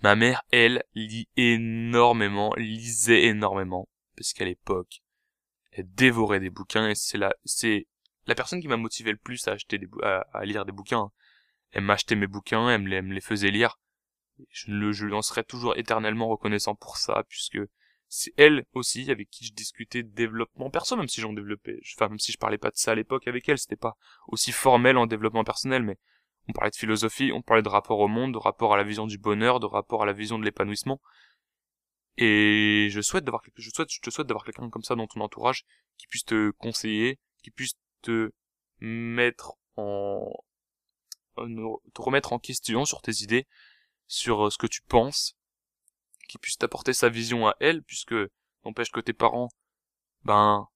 [0.00, 5.00] Ma mère, elle, lit énormément, lisait énormément, parce qu'à l'époque,
[5.72, 7.86] elle dévorait des bouquins et c'est la, c'est
[8.26, 11.10] la personne qui m'a motivé le plus à acheter des, à, lire des bouquins.
[11.72, 13.78] Elle m'achetait mes bouquins, elle me les, faisait lire.
[14.50, 17.58] Je le, je lui en serai toujours éternellement reconnaissant pour ça, puisque
[18.08, 22.08] c'est elle aussi avec qui je discutais de développement perso, même si j'en développais, enfin,
[22.08, 23.96] même si je parlais pas de ça à l'époque avec elle, c'était pas
[24.28, 25.98] aussi formel en développement personnel, mais
[26.48, 29.06] on parlait de philosophie, on parlait de rapport au monde, de rapport à la vision
[29.06, 31.00] du bonheur, de rapport à la vision de l'épanouissement.
[32.16, 35.20] Et je souhaite d'avoir je souhaite, je te souhaite d'avoir quelqu'un comme ça dans ton
[35.20, 35.64] entourage
[35.98, 38.32] qui puisse te conseiller, qui puisse te
[38.80, 40.32] mettre en,
[41.36, 43.46] te remettre en question sur tes idées,
[44.08, 45.36] sur ce que tu penses,
[46.28, 48.14] qui puisse t'apporter sa vision à elle, puisque
[48.64, 49.50] n'empêche que tes parents,
[50.24, 50.66] ben,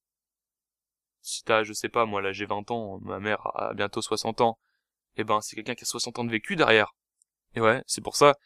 [1.23, 4.41] si t'as, je sais pas, moi là j'ai 20 ans, ma mère a bientôt 60
[4.43, 4.59] ans,
[5.17, 6.95] et eh ben c'est quelqu'un qui a 60 ans de vécu derrière.
[7.55, 8.37] Et ouais, c'est pour ça,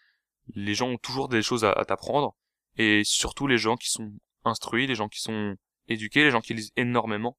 [0.54, 2.36] les gens ont toujours des choses à, t'apprendre,
[2.76, 4.12] et surtout les gens qui sont
[4.44, 5.56] instruits, les gens qui sont
[5.88, 7.36] éduqués, les gens qui lisent énormément,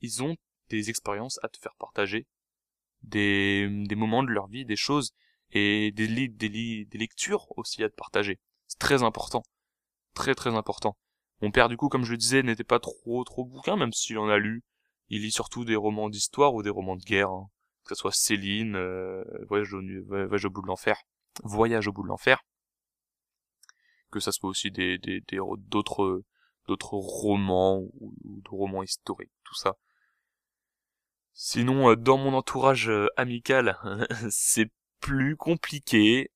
[0.00, 0.36] ils ont
[0.68, 2.26] des expériences à te faire partager,
[3.02, 5.14] des moments de leur vie, des choses,
[5.52, 8.38] et des, li des, des lectures aussi à te partager.
[8.66, 9.42] C'est très important.
[10.14, 10.96] Très très important.
[11.42, 14.18] Mon père, du coup, comme je le disais, n'était pas trop trop bouquin, même s'il
[14.18, 14.64] en a lu.
[15.08, 17.30] Il lit surtout des romans d'histoire ou des romans de guerre.
[17.30, 17.48] Hein.
[17.84, 19.80] Que ce soit Céline, euh, Voyage, au,
[20.50, 20.96] bout de l'enfer.
[21.44, 22.42] Voyage au bout de l'enfer.
[24.10, 24.98] Que ça soit aussi des
[25.68, 26.22] d'autres
[26.66, 29.76] d'autres romans ou, de romans historiques, tout ça.
[31.32, 33.78] Sinon, euh, dans mon entourage euh, amical,
[34.30, 36.30] c'est plus compliqué.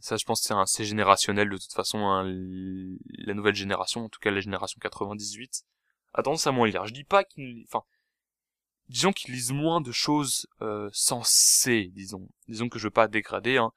[0.00, 1.98] Ça, je pense, c'est assez générationnel de toute façon.
[1.98, 2.24] Hein,
[3.18, 5.64] la nouvelle génération, en tout cas la génération 98,
[6.14, 6.86] a tendance à moins lire.
[6.86, 7.84] Je dis pas qu'ils, enfin,
[8.88, 12.28] disons qu'ils lisent moins de choses euh, sensées, disons.
[12.48, 13.58] Disons que je veux pas dégrader.
[13.58, 13.72] Hein.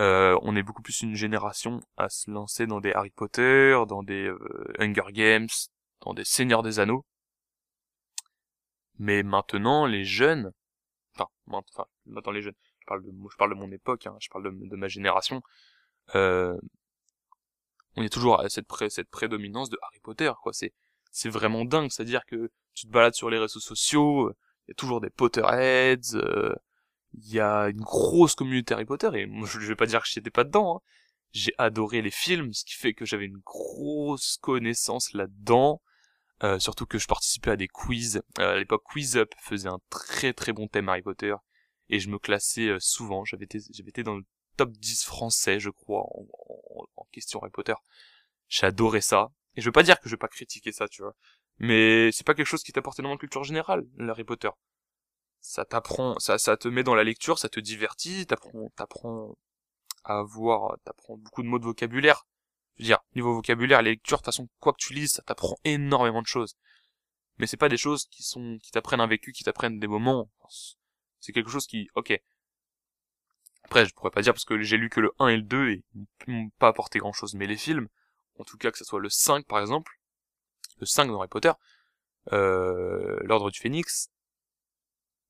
[0.00, 4.02] Euh, on est beaucoup plus une génération à se lancer dans des Harry Potter, dans
[4.02, 5.48] des euh, Hunger Games,
[6.02, 7.04] dans des Seigneurs des Anneaux.
[8.98, 10.52] Mais maintenant, les jeunes,
[11.16, 11.28] enfin,
[12.06, 12.54] maintenant les jeunes,
[12.96, 15.42] je parle de mon époque, hein, je parle de, ma génération,
[16.14, 16.56] euh,
[17.96, 18.66] on est toujours à cette,
[19.10, 20.52] prédominance de Harry Potter, quoi.
[20.52, 20.72] C'est,
[21.28, 24.30] vraiment dingue, c'est-à-dire que tu te balades sur les réseaux sociaux,
[24.66, 26.54] il y a toujours des Potterheads, euh,
[27.14, 30.08] il y a une grosse communauté Harry Potter, et moi, je vais pas dire que
[30.08, 30.80] j'étais pas dedans, hein.
[31.32, 35.82] J'ai adoré les films, ce qui fait que j'avais une grosse connaissance là-dedans.
[36.42, 38.22] Euh, surtout que je participais à des quiz.
[38.38, 41.34] à l'époque, Quiz Up faisait un très très bon thème Harry Potter
[41.88, 43.24] et je me classais euh, souvent.
[43.24, 44.24] J'avais été, j'avais été dans le
[44.56, 46.26] top 10 français, je crois, en,
[46.96, 47.74] en, question Harry Potter.
[48.48, 49.30] J'adorais ça.
[49.56, 51.14] Et je veux pas dire que je vais pas critiquer ça, tu vois.
[51.58, 54.50] Mais c'est pas quelque chose qui t'apporte énormément de culture générale, Harry Potter.
[55.40, 59.36] Ça t'apprend, ça, ça te met dans la lecture, ça te divertit, t'apprends, t'apprends
[60.04, 62.26] à avoir, t'apprends beaucoup de mots de vocabulaire.
[62.76, 65.22] Je veux dire, niveau vocabulaire, les lectures, de toute façon, quoi que tu lises, ça
[65.22, 66.56] t'apprend énormément de choses.
[67.38, 70.28] Mais c'est pas des choses qui sont, qui t'apprennent un vécu, qui t'apprennent des moments.
[71.20, 72.18] C'est quelque chose qui, ok.
[73.64, 75.70] Après, je pourrais pas dire parce que j'ai lu que le 1 et le 2
[75.70, 75.84] et
[76.26, 77.34] ils m'ont pas apporté grand chose.
[77.34, 77.88] Mais les films,
[78.38, 79.92] en tout cas que ce soit le 5 par exemple,
[80.78, 81.52] le 5 dans Harry Potter,
[82.32, 84.10] euh, l'ordre du phénix,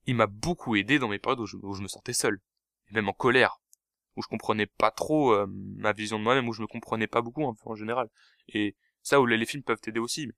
[0.06, 2.40] il m'a beaucoup aidé dans mes périodes où je, me sentais seul.
[2.90, 3.60] Et même en colère.
[4.16, 7.22] Où je comprenais pas trop euh, ma vision de moi-même, où je me comprenais pas
[7.22, 8.08] beaucoup en général.
[8.48, 10.30] Et ça où les films peuvent t'aider aussi.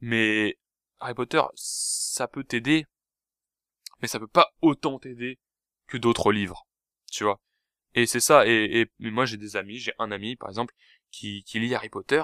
[0.00, 0.58] Mais
[1.00, 2.86] Harry Potter, ça peut t'aider
[4.00, 5.38] mais ça peut pas autant t'aider
[5.86, 6.66] que d'autres livres,
[7.10, 7.40] tu vois.
[7.94, 10.74] Et c'est ça, et, et moi j'ai des amis, j'ai un ami par exemple
[11.10, 12.22] qui, qui lit Harry Potter,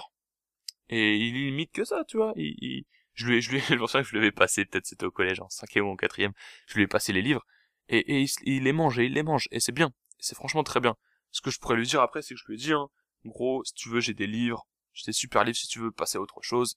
[0.88, 2.32] et il limite que ça, tu vois.
[2.36, 2.84] Il,
[3.14, 5.48] je lui, je lui, je que je lui avais passé, peut-être c'était au collège, en
[5.48, 6.32] cinquième ou en quatrième,
[6.66, 7.44] je lui ai passé les livres,
[7.88, 10.80] et, et il, les mange, et il les mange, et c'est bien, c'est franchement très
[10.80, 10.96] bien.
[11.30, 12.88] Ce que je pourrais lui dire après, c'est que je lui ai dit, hein,
[13.24, 16.18] gros, si tu veux, j'ai des livres, j'ai des super livres, si tu veux passer
[16.18, 16.76] à autre chose,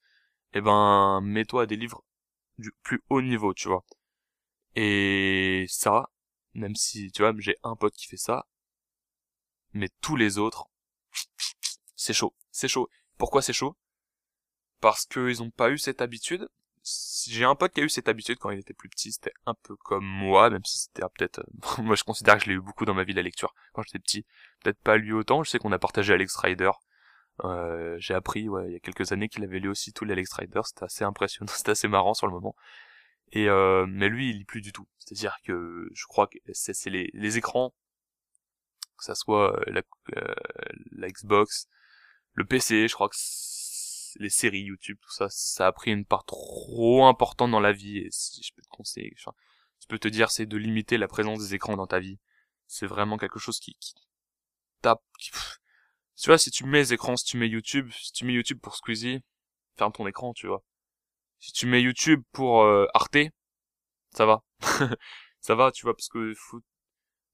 [0.54, 2.04] eh ben, mets-toi à des livres
[2.58, 3.84] du plus haut niveau, tu vois.
[4.80, 6.12] Et ça,
[6.54, 8.46] même si, tu vois, j'ai un pote qui fait ça,
[9.74, 10.68] mais tous les autres,
[11.96, 12.88] c'est chaud, c'est chaud.
[13.18, 13.76] Pourquoi c'est chaud?
[14.80, 16.48] Parce qu'ils ont pas eu cette habitude.
[17.28, 19.56] J'ai un pote qui a eu cette habitude quand il était plus petit, c'était un
[19.56, 21.44] peu comme moi, même si c'était peut-être...
[21.80, 23.98] moi je considère que je l'ai eu beaucoup dans ma vie la lecture quand j'étais
[23.98, 24.28] petit.
[24.64, 26.72] Peut-être pas lui autant, je sais qu'on a partagé Alex Rider.
[27.44, 30.62] Euh, j'ai appris il y a quelques années qu'il avait lu aussi tout l'Alex Rider,
[30.66, 32.56] c'était assez impressionnant, c'était assez marrant sur le moment.
[33.32, 34.88] Et euh, mais lui, il lit plus du tout.
[35.00, 37.74] C'est-à-dire que je crois que c'est les, les écrans,
[38.98, 39.82] que ça soit euh, la,
[40.18, 40.36] euh,
[40.92, 41.68] la Xbox,
[42.34, 43.16] le PC, je crois que
[44.20, 48.00] les séries YouTube, tout ça, ça a pris une part trop importante dans la vie.
[48.00, 49.34] Et si je peux te conseiller, enfin,
[49.82, 52.20] je peux te dire, c'est de limiter la présence des écrans dans ta vie.
[52.68, 53.94] C'est vraiment quelque chose qui, qui
[54.82, 55.02] tape.
[55.20, 55.32] Qui,
[56.18, 58.60] tu vois, si tu mets les écrans, si tu mets YouTube, si tu mets YouTube
[58.60, 59.22] pour Squeezie,
[59.78, 60.64] ferme ton écran, tu vois.
[61.40, 63.18] Si tu mets YouTube pour euh, Arte,
[64.12, 64.44] ça va.
[65.40, 66.60] ça va, tu vois, parce que faut...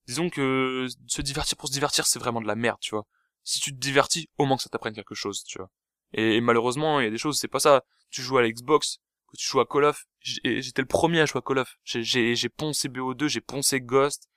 [0.06, 3.06] disons que se divertir pour se divertir, c'est vraiment de la merde, tu vois.
[3.42, 5.70] Si tu te divertis, au moins que ça t'apprenne quelque chose, tu vois.
[6.12, 7.84] Et, malheureusement, il y a des choses, c'est pas ça.
[8.10, 10.06] Tu joues à l'Xbox, que tu joues à Call of.
[10.20, 11.76] J'étais le premier à jouer à Call of.
[11.82, 14.28] J'ai poncé BO2, j'ai poncé Ghost,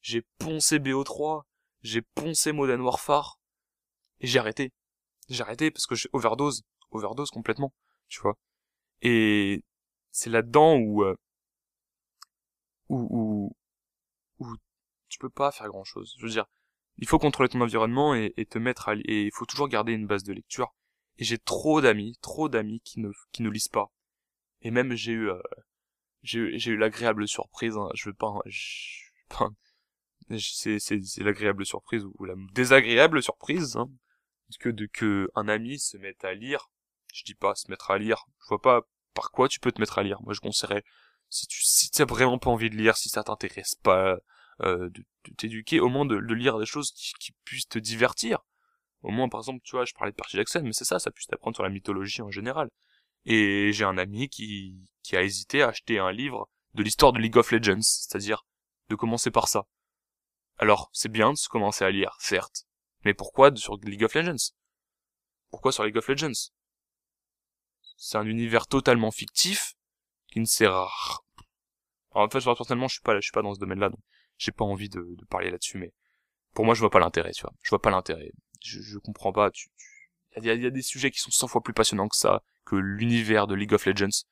[0.00, 1.42] j'ai poncé BO3,
[1.82, 3.38] j'ai poncé Modern Warfare.
[4.20, 4.72] Et j'ai arrêté.
[5.28, 6.62] J'ai arrêté parce que j'ai overdose.
[6.90, 7.74] Overdose complètement,
[8.08, 8.38] tu vois.
[9.02, 9.62] Et
[10.10, 11.14] c'est là-dedans où, euh,
[12.88, 13.56] où, où,
[14.38, 14.56] où
[15.08, 16.14] tu peux pas faire grand chose.
[16.18, 16.46] Je veux dire,
[16.98, 20.06] il faut contrôler ton environnement et, te mettre à et il faut toujours garder une
[20.06, 20.74] base de lecture.
[21.18, 23.92] Et j'ai trop d'amis, trop d'amis qui ne qui ne lisent pas.
[24.62, 25.40] Et même j'ai eu euh,
[26.22, 27.76] j'ai j'ai eu l'agréable surprise.
[27.76, 28.32] Hein, je veux pas,
[30.38, 33.90] c'est c'est c'est l'agréable surprise ou la désagréable surprise hein,
[34.60, 36.70] que de que un ami se mette à lire.
[37.16, 38.26] Je dis pas se mettre à lire.
[38.42, 38.82] Je vois pas
[39.14, 40.20] par quoi tu peux te mettre à lire.
[40.22, 40.84] Moi je conseillerais
[41.30, 44.18] si tu si t'as vraiment pas envie de lire, si ça t'intéresse pas
[44.62, 45.04] euh, de,
[45.36, 48.40] t'éduquer, au moins de, lire des choses qui, puissent te divertir.
[49.02, 51.10] Au moins, par exemple, tu vois, je parlais de Percy Jackson, mais c'est ça, ça
[51.10, 52.70] puisse t'apprendre sur la mythologie en général.
[53.24, 57.18] Et j'ai un ami qui, qui a hésité à acheter un livre de l'histoire de
[57.18, 58.46] League of Legends, c'est-à-dire
[58.88, 59.66] de commencer par ça.
[60.58, 62.66] Alors, c'est bien de se commencer à lire, certes,
[63.04, 64.52] mais pourquoi sur League of Legends?
[65.50, 66.50] Pourquoi sur League of Legends?
[67.96, 69.74] C'est un univers totalement fictif
[70.28, 70.88] qui ne sert à...
[72.14, 74.00] Alors, en fait, personnellement, je suis pas, je suis pas dans ce domaine-là, donc
[74.38, 75.92] j'ai pas envie de, parler là-dessus, mais
[76.54, 77.52] pour moi, je vois pas l'intérêt, tu vois.
[77.62, 78.30] Je vois pas l'intérêt.
[78.62, 79.50] Je, je comprends pas.
[79.50, 79.68] Tu,
[80.36, 82.42] il y a, y a, des sujets qui sont 100 fois plus passionnants que ça,
[82.64, 84.24] que l'univers de League of Legends.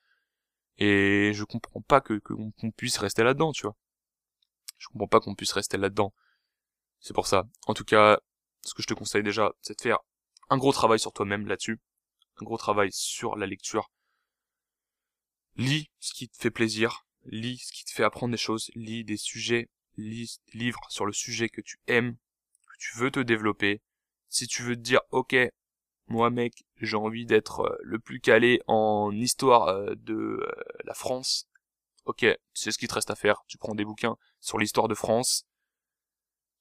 [0.77, 3.75] Et je comprends pas que qu'on puisse rester là-dedans, tu vois.
[4.77, 6.13] Je comprends pas qu'on puisse rester là-dedans.
[6.99, 7.45] C'est pour ça.
[7.67, 8.19] En tout cas,
[8.63, 9.99] ce que je te conseille déjà, c'est de faire
[10.49, 11.79] un gros travail sur toi-même là-dessus.
[12.41, 13.91] Un gros travail sur la lecture.
[15.55, 17.05] Lis ce qui te fait plaisir.
[17.25, 18.71] Lis ce qui te fait apprendre des choses.
[18.75, 22.15] Lis des sujets lis livres sur le sujet que tu aimes,
[22.67, 23.81] que tu veux te développer.
[24.29, 25.35] Si tu veux te dire, ok,
[26.07, 30.51] moi mec, j'ai envie d'être euh, le plus calé en histoire euh, de euh,
[30.83, 31.47] la France.
[32.05, 33.43] Ok, c'est ce qui te reste à faire.
[33.47, 35.45] Tu prends des bouquins sur l'histoire de France,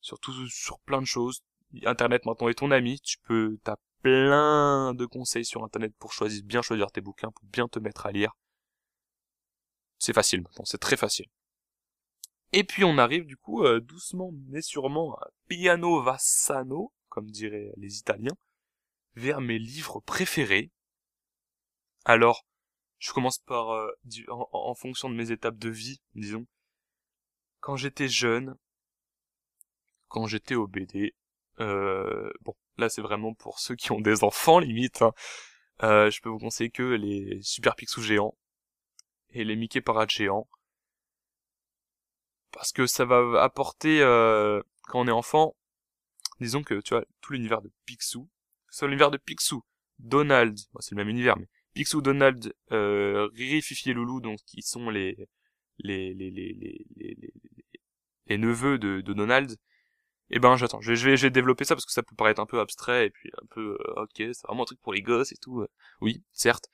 [0.00, 1.42] surtout sur plein de choses.
[1.84, 3.00] Internet maintenant est ton ami.
[3.00, 6.12] Tu peux, t'as plein de conseils sur Internet pour
[6.44, 8.32] bien choisir tes bouquins, pour bien te mettre à lire.
[9.98, 11.26] C'est facile maintenant, c'est très facile.
[12.52, 17.72] Et puis on arrive du coup euh, doucement mais sûrement à piano vassano, comme diraient
[17.78, 18.36] les Italiens,
[19.14, 20.70] vers mes livres préférés.
[22.04, 22.44] Alors,
[22.98, 23.90] je commence par euh,
[24.28, 26.46] en, fonction de mes étapes de vie, disons.
[27.60, 28.54] Quand j'étais jeune,
[30.08, 31.14] quand j'étais au BD,
[31.60, 35.02] euh, bon, là c'est vraiment pour ceux qui ont des enfants limite.
[35.02, 35.12] Hein.
[35.80, 38.36] je peux vous conseiller que les Super Picsou géants
[39.34, 40.48] et les Mickey Parade géants
[42.52, 45.56] parce que ça va apporter euh, quand on est enfant
[46.40, 48.30] disons que tu vois tout l'univers de Picsou
[48.70, 49.62] c'est l'univers de Picsou
[49.98, 54.62] Donald c'est le même univers mais Picsou Donald euh, Riri Fifi et Loulou donc qui
[54.62, 55.28] sont les
[55.78, 57.32] les les les les les,
[58.26, 59.56] les, neveux de Donald
[60.36, 62.46] eh ben j'attends je vais, je vais développer ça parce que ça peut paraître un
[62.46, 65.32] peu abstrait et puis un peu euh, ok c'est vraiment un truc pour les gosses
[65.32, 65.64] et tout
[66.00, 66.68] oui certes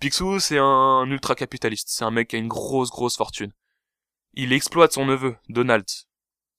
[0.00, 3.52] Picsou c'est un ultra capitaliste c'est un mec qui a une grosse grosse fortune
[4.36, 5.84] il exploite son neveu, Donald.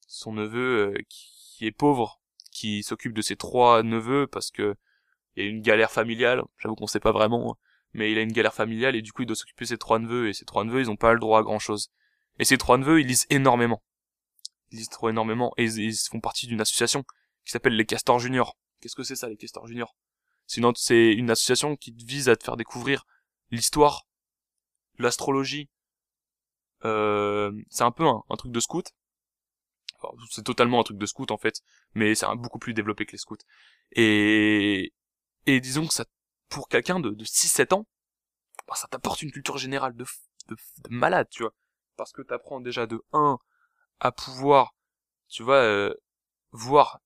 [0.07, 4.75] Son neveu euh, qui est pauvre, qui s'occupe de ses trois neveux parce que
[5.35, 6.41] il y a une galère familiale.
[6.57, 7.55] J'avoue qu'on sait pas vraiment, hein.
[7.93, 9.99] mais il a une galère familiale et du coup il doit s'occuper de ses trois
[9.99, 11.91] neveux et ses trois neveux ils ont pas le droit à grand chose.
[12.39, 13.83] Et ses trois neveux ils lisent énormément.
[14.91, 17.03] Trop énormément et ils, font partie d'une association
[17.45, 18.57] qui s'appelle les Castors Juniors.
[18.81, 19.95] Qu'est-ce que c'est ça les Castors Juniors?
[20.47, 23.05] C'est une, association qui vise à te faire découvrir
[23.51, 24.05] l'histoire,
[24.99, 25.69] l'astrologie,
[26.83, 28.91] euh, c'est un peu un, truc de scout.
[30.29, 31.61] c'est totalement un truc de scout en fait,
[31.93, 33.37] mais c'est beaucoup plus développé que les scouts.
[33.91, 34.93] Et,
[35.47, 36.05] et disons que ça,
[36.49, 37.87] pour quelqu'un de, de 6-7 ans,
[38.67, 40.05] bah, ça t'apporte une culture générale de,
[40.47, 40.55] de,
[40.89, 41.53] malade, tu vois.
[41.97, 43.39] Parce que t'apprends déjà de 1
[43.99, 44.75] à pouvoir,
[45.29, 45.93] tu vois, euh,
[46.51, 46.99] voir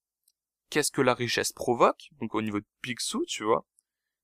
[0.70, 3.64] qu'est-ce que la richesse provoque, donc au niveau de Picsou, tu vois.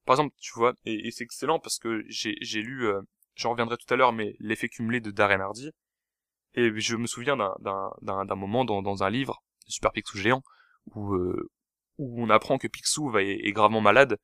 [0.05, 3.01] Par exemple, tu vois, et, c'est excellent parce que j'ai, lu euh,
[3.35, 5.71] j'en reviendrai tout à l'heure, mais l'effet cumulé de Darren Hardy.
[6.55, 10.43] Et je me souviens d'un moment dans, dans, un livre, Super Picsou géant,
[10.95, 11.51] où, euh,
[11.99, 14.17] où on apprend que Picsou va, est, gravement malade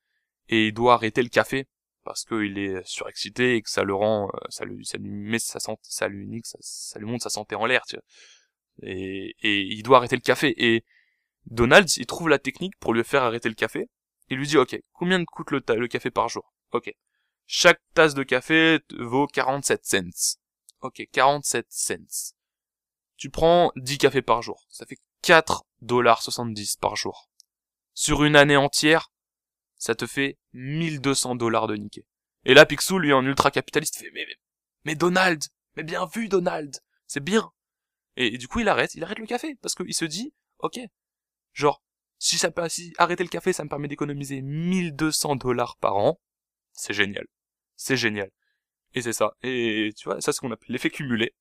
[0.49, 1.67] et il doit arrêter le café
[2.05, 5.39] parce qu'il est surexcité et que ça le rend, euh, ça lui, ça lui met
[5.39, 8.05] sa santé, ça lui ça, ça lui monte sa santé en l'air, tu vois.
[8.83, 10.55] Et, et il doit arrêter le café.
[10.57, 10.85] Et
[11.47, 13.89] Donald, il trouve la technique pour lui faire arrêter le café.
[14.29, 16.55] Il lui dit, ok, combien coûte le, le café par jour?
[16.73, 16.93] Ok.
[17.47, 20.39] Chaque tasse de café vaut 47 cents.
[20.81, 22.35] Ok, 47 cents.
[23.17, 24.65] Tu prends 10 cafés par jour.
[24.71, 27.29] Ça fait 4 dollars 70 par jour.
[27.95, 29.12] Sur une année entière,
[29.83, 32.07] ça te fait 1200 dollars de niqué.
[32.45, 34.13] Et là, Picsou, lui, en ultra capitaliste, fait,
[34.85, 35.43] mais, Donald,
[35.75, 36.77] mais bien vu, Donald,
[37.09, 37.51] c'est bien.
[38.15, 40.79] Et, du coup, il arrête, il arrête le café, parce qu'il se dit, ok,
[41.53, 41.83] genre,
[42.19, 42.53] si ça,
[42.99, 46.21] arrêter le café, ça me permet d'économiser 1200 dollars par an,
[46.73, 47.27] c'est génial.
[47.75, 48.31] C'est génial.
[48.95, 49.33] Et c'est ça.
[49.43, 51.35] Et tu vois, ça c'est ce qu'on appelle l'effet cumulé.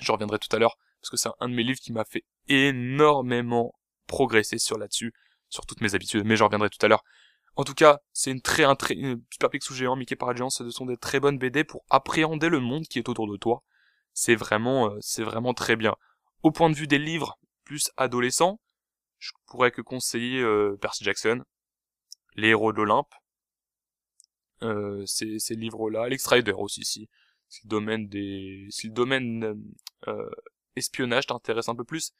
[0.00, 2.24] Je reviendrai tout à l'heure, parce que c'est un de mes livres qui m'a fait
[2.48, 3.74] énormément
[4.06, 5.12] progressé sur là-dessus,
[5.50, 7.04] sur toutes mes habitudes, mais j'en reviendrai tout à l'heure.
[7.56, 10.70] En tout cas, c'est une très, un très, une Super Pixel géant, Mickey Paragence, ce
[10.70, 13.62] sont des très bonnes BD pour appréhender le monde qui est autour de toi.
[14.12, 15.96] C'est vraiment, euh, c'est vraiment très bien.
[16.42, 18.60] Au point de vue des livres plus adolescents,
[19.18, 21.44] je pourrais que conseiller euh, Percy Jackson,
[22.36, 23.12] Les Héros de l'Olympe,
[24.62, 27.08] euh, ces, livres-là, l'Extrader aussi, si,
[27.48, 29.62] si le domaine des, si le domaine
[30.76, 32.12] espionnage t'intéresse un peu plus,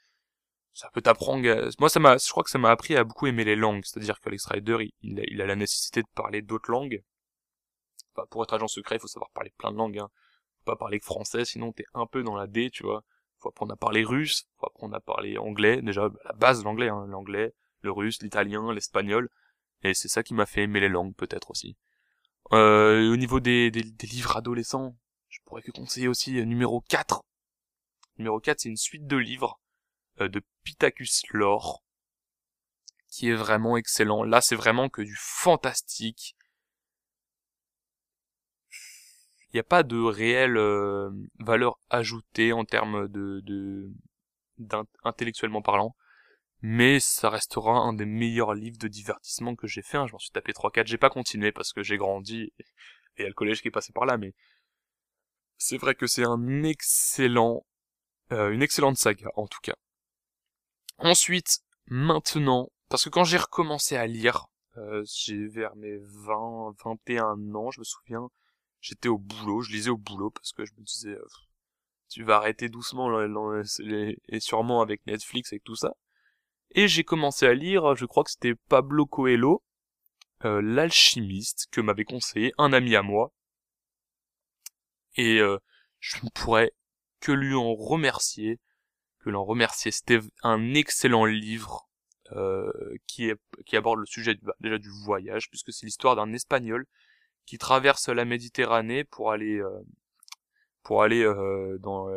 [0.72, 1.70] ça peut t'apprendre.
[1.78, 3.82] Moi, ça m'a, je crois que ça m'a appris à beaucoup aimer les langues.
[3.84, 7.02] C'est-à-dire que l'extrader, il, a, la nécessité de parler d'autres langues.
[8.14, 9.98] Enfin, pour être agent secret, il faut savoir parler plein de langues.
[9.98, 10.10] Hein.
[10.58, 13.04] Faut pas parler que français, sinon t'es un peu dans la D, tu vois.
[13.38, 15.80] Faut apprendre à parler russe, faut apprendre à parler anglais.
[15.82, 19.30] Déjà, la base l'anglais, hein, l'anglais, le russe, l'italien, l'espagnol.
[19.82, 21.76] Et c'est ça qui m'a fait aimer les langues, peut-être aussi.
[22.52, 24.94] Euh, au niveau des, des, des livres adolescents,
[25.28, 27.22] je pourrais que conseiller aussi euh, numéro 4.
[28.18, 29.69] Numéro 4, c'est une suite de livres euh,
[30.28, 31.82] de Pitacus Lore,
[33.08, 34.22] qui est vraiment excellent.
[34.22, 36.36] Là, c'est vraiment que du fantastique.
[39.52, 41.10] Il n'y a pas de réelle euh,
[41.40, 43.90] valeur ajoutée en termes de, de
[45.64, 45.96] parlant,
[46.62, 49.96] mais ça restera un des meilleurs livres de divertissement que j'ai fait.
[49.96, 50.06] Hein.
[50.06, 52.64] Je m'en suis tapé 3-4, j'ai pas continué parce que j'ai grandi et
[53.18, 54.34] il y a le collège qui est passé par là, mais
[55.56, 57.66] c'est vrai que c'est un excellent,
[58.32, 59.74] euh, une excellente saga en tout cas.
[61.02, 67.54] Ensuite, maintenant, parce que quand j'ai recommencé à lire, euh, j'ai vers mes 20, 21
[67.54, 68.28] ans, je me souviens,
[68.82, 71.26] j'étais au boulot, je lisais au boulot parce que je me disais, euh,
[72.10, 75.94] tu vas arrêter doucement, et sûrement avec Netflix, avec tout ça.
[76.72, 79.62] Et j'ai commencé à lire, je crois que c'était Pablo Coelho,
[80.44, 83.32] euh, l'alchimiste, que m'avait conseillé un ami à moi.
[85.16, 85.38] Et
[85.98, 86.72] je ne pourrais
[87.20, 88.60] que lui en remercier
[89.20, 89.90] que l'on remercier.
[89.90, 91.88] C'était un excellent livre
[92.32, 92.70] euh,
[93.06, 96.86] qui, est, qui aborde le sujet du, déjà du voyage, puisque c'est l'histoire d'un Espagnol
[97.46, 99.80] qui traverse la Méditerranée pour aller euh,
[100.82, 102.08] pour aller euh, dans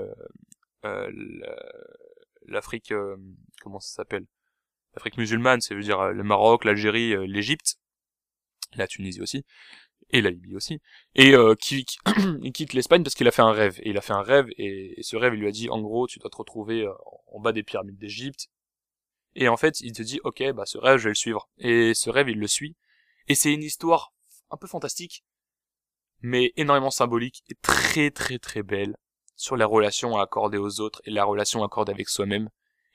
[2.45, 2.93] l'Afrique
[3.61, 4.25] comment ça s'appelle?
[4.95, 7.77] l'Afrique musulmane, c'est veut dire le Maroc, l'Algérie, l'Égypte,
[8.75, 9.43] la Tunisie aussi
[10.13, 10.79] et la Libye aussi,
[11.15, 11.85] et euh, qui,
[12.41, 13.79] il quitte l'Espagne parce qu'il a fait un rêve.
[13.81, 16.07] Et il a fait un rêve, et, ce rêve, il lui a dit, en gros,
[16.07, 16.93] tu dois te retrouver euh,
[17.27, 18.47] en bas des pyramides d'Égypte.
[19.35, 21.49] Et en fait, il te dit, ok, bah ce rêve, je vais le suivre.
[21.57, 22.75] Et ce rêve, il le suit.
[23.27, 24.13] Et c'est une histoire
[24.51, 25.23] un peu fantastique,
[26.21, 28.95] mais énormément symbolique et très très très belle
[29.35, 32.49] sur la relation à accorder aux autres et la relation à accorder avec soi-même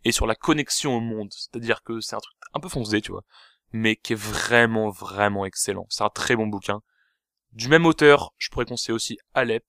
[0.04, 1.32] et sur la connexion au monde.
[1.32, 3.24] C'est-à-dire que c'est un truc un peu foncé, tu vois,
[3.72, 5.86] mais qui est vraiment vraiment excellent.
[5.90, 6.82] C'est un très bon bouquin.
[7.52, 9.64] Du même auteur, je pourrais conseiller aussi Alep,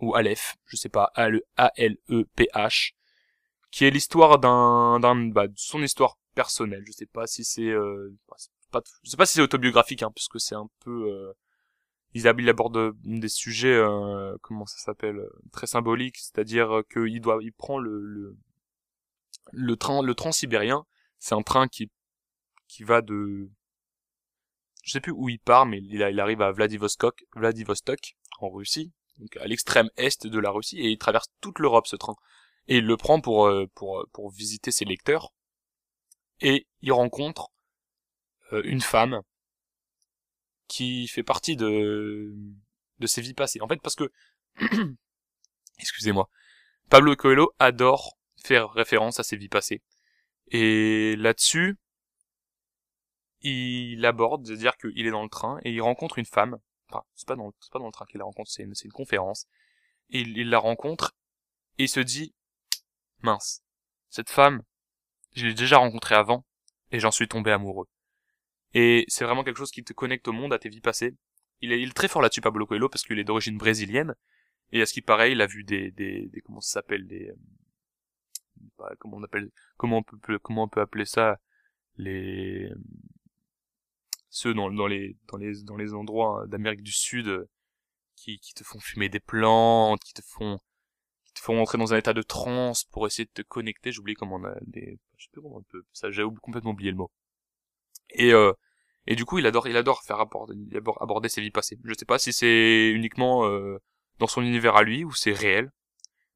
[0.00, 2.92] ou Aleph, je sais pas, A-L-E-P-H,
[3.70, 6.82] qui est l'histoire d'un, d'un, bah, son histoire personnelle.
[6.86, 8.14] Je sais pas si c'est, euh,
[8.72, 11.32] pas, je sais pas si c'est autobiographique, hein, puisque c'est un peu, euh,
[12.14, 17.52] il aborde des sujets, euh, comment ça s'appelle, euh, très symboliques, c'est-à-dire qu'il doit, il
[17.52, 18.36] prend le, le,
[19.52, 20.84] le train, le transsibérien,
[21.18, 21.90] c'est un train qui,
[22.66, 23.50] qui va de,
[24.90, 27.22] je sais plus où il part, mais il, arrive à Vladivostok,
[28.40, 28.90] en Russie,
[29.38, 32.16] à l'extrême est de la Russie, et il traverse toute l'Europe ce train.
[32.66, 35.32] Et il le prend pour, euh, pour visiter ses lecteurs,
[36.40, 37.50] et il rencontre
[38.52, 39.20] euh, une femme
[40.66, 42.34] qui fait partie de,
[42.98, 43.60] de ses vies passées.
[43.60, 44.10] En fait, parce que,
[45.78, 46.28] excusez-moi,
[46.88, 49.82] Pablo Coelho adore faire référence à ses vies passées.
[50.48, 51.78] Et là-dessus,
[53.42, 56.58] il aborde, c'est-à-dire qu'il est dans le train et il rencontre une femme.
[56.88, 58.74] Enfin, c'est pas dans le, c'est pas dans le train qu'il la rencontre, c'est une,
[58.74, 59.46] c'est une conférence.
[60.10, 61.14] Et il, il, la rencontre
[61.78, 62.34] et il se dit,
[63.22, 63.62] mince,
[64.08, 64.62] cette femme,
[65.34, 66.44] je l'ai déjà rencontrée avant
[66.90, 67.86] et j'en suis tombé amoureux.
[68.74, 71.16] Et c'est vraiment quelque chose qui te connecte au monde, à tes vies passées.
[71.60, 74.14] Il est, il est très fort là-dessus, Pablo Coelho, parce qu'il est d'origine brésilienne.
[74.72, 77.32] Et à ce qui paraît, il a vu des, des, des comment ça s'appelle, des,
[78.78, 81.40] bah, comment on appelle, comment on peut, comment on peut appeler ça,
[81.96, 82.70] les,
[84.30, 87.48] ceux dans, les dans les dans les endroits d'Amérique du Sud euh,
[88.16, 90.58] qui, qui te font fumer des plantes, qui te font
[91.26, 93.92] qui te font entrer dans un état de transe pour essayer de te connecter.
[93.92, 96.96] J'oublie comment on a des je sais plus comment on ça j'ai complètement oublié le
[96.96, 97.10] mot.
[98.10, 98.52] Et euh,
[99.06, 100.54] et du coup, il adore il adore faire aborder,
[101.00, 101.78] aborder ses vies passées.
[101.84, 103.78] Je sais pas si c'est uniquement euh,
[104.18, 105.70] dans son univers à lui ou c'est réel.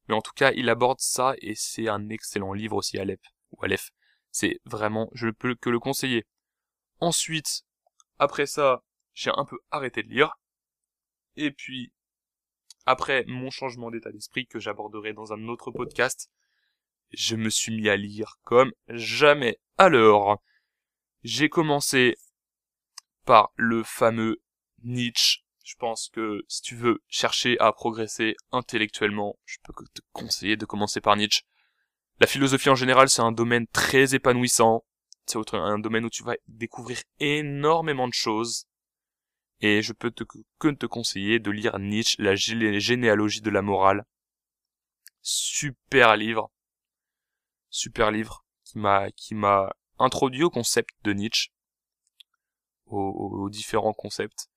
[0.07, 3.21] Mais en tout cas, il aborde ça et c'est un excellent livre aussi Aleph
[3.51, 3.91] ou Aleph.
[4.31, 6.25] C'est vraiment, je ne peux que le conseiller.
[6.99, 7.63] Ensuite,
[8.19, 10.35] après ça, j'ai un peu arrêté de lire.
[11.35, 11.91] Et puis,
[12.85, 16.29] après mon changement d'état d'esprit que j'aborderai dans un autre podcast,
[17.11, 19.59] je me suis mis à lire comme jamais.
[19.77, 20.41] Alors,
[21.23, 22.15] j'ai commencé
[23.25, 24.41] par le fameux
[24.83, 25.39] Nietzsche.
[25.63, 30.65] Je pense que si tu veux chercher à progresser intellectuellement, je peux te conseiller de
[30.65, 31.41] commencer par Nietzsche.
[32.19, 34.85] La philosophie en général, c'est un domaine très épanouissant.
[35.25, 38.67] C'est un domaine où tu vas découvrir énormément de choses.
[39.61, 40.23] Et je peux te,
[40.59, 44.05] que te conseiller de lire Nietzsche, la généalogie de la morale.
[45.21, 46.51] Super livre.
[47.69, 51.49] Super livre qui m'a, qui m'a introduit au concept de Nietzsche.
[52.85, 54.49] aux différents concepts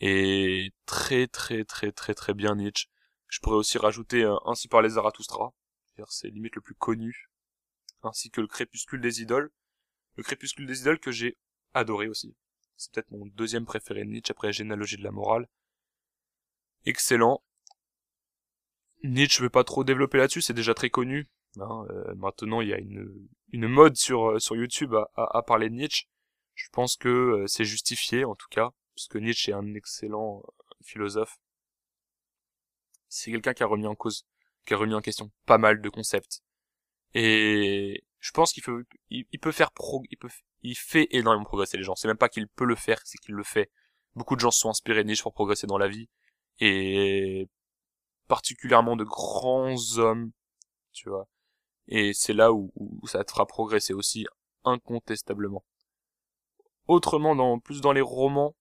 [0.00, 2.86] et très très très très très bien Nietzsche.
[3.28, 5.52] Je pourrais aussi rajouter Ainsi par les Zarathustra,
[6.08, 7.30] c'est limite le plus connu,
[8.02, 9.50] ainsi que le Crépuscule des idoles.
[10.16, 11.36] Le Crépuscule des idoles que j'ai
[11.74, 12.34] adoré aussi.
[12.76, 15.48] C'est peut-être mon deuxième préféré de Nietzsche après Généalogie de la morale.
[16.86, 17.42] Excellent.
[19.02, 21.28] Nietzsche, je vais pas trop développer là-dessus, c'est déjà très connu.
[21.58, 21.86] Hein.
[21.90, 25.74] Euh, maintenant, il y a une, une mode sur, euh, sur YouTube à, parler de
[25.74, 26.06] Nietzsche.
[26.54, 30.42] Je pense que euh, c'est justifié, en tout cas puisque Nietzsche est un excellent
[30.82, 31.40] philosophe.
[33.08, 34.26] C'est quelqu'un qui a remis en cause,
[34.66, 36.42] qui a remis en question pas mal de concepts.
[37.14, 40.28] Et je pense qu'il peut, il, peut faire pro, il peut,
[40.62, 41.94] il fait énormément progresser les gens.
[41.94, 43.70] C'est même pas qu'il peut le faire, c'est qu'il le fait.
[44.14, 46.08] Beaucoup de gens sont inspirés de Nietzsche pour progresser dans la vie.
[46.58, 47.48] Et
[48.28, 50.32] particulièrement de grands hommes,
[50.92, 51.28] tu vois.
[51.88, 54.26] Et c'est là où, où ça te fera progresser aussi,
[54.64, 55.64] incontestablement.
[56.86, 58.54] Autrement, dans, plus dans les romans,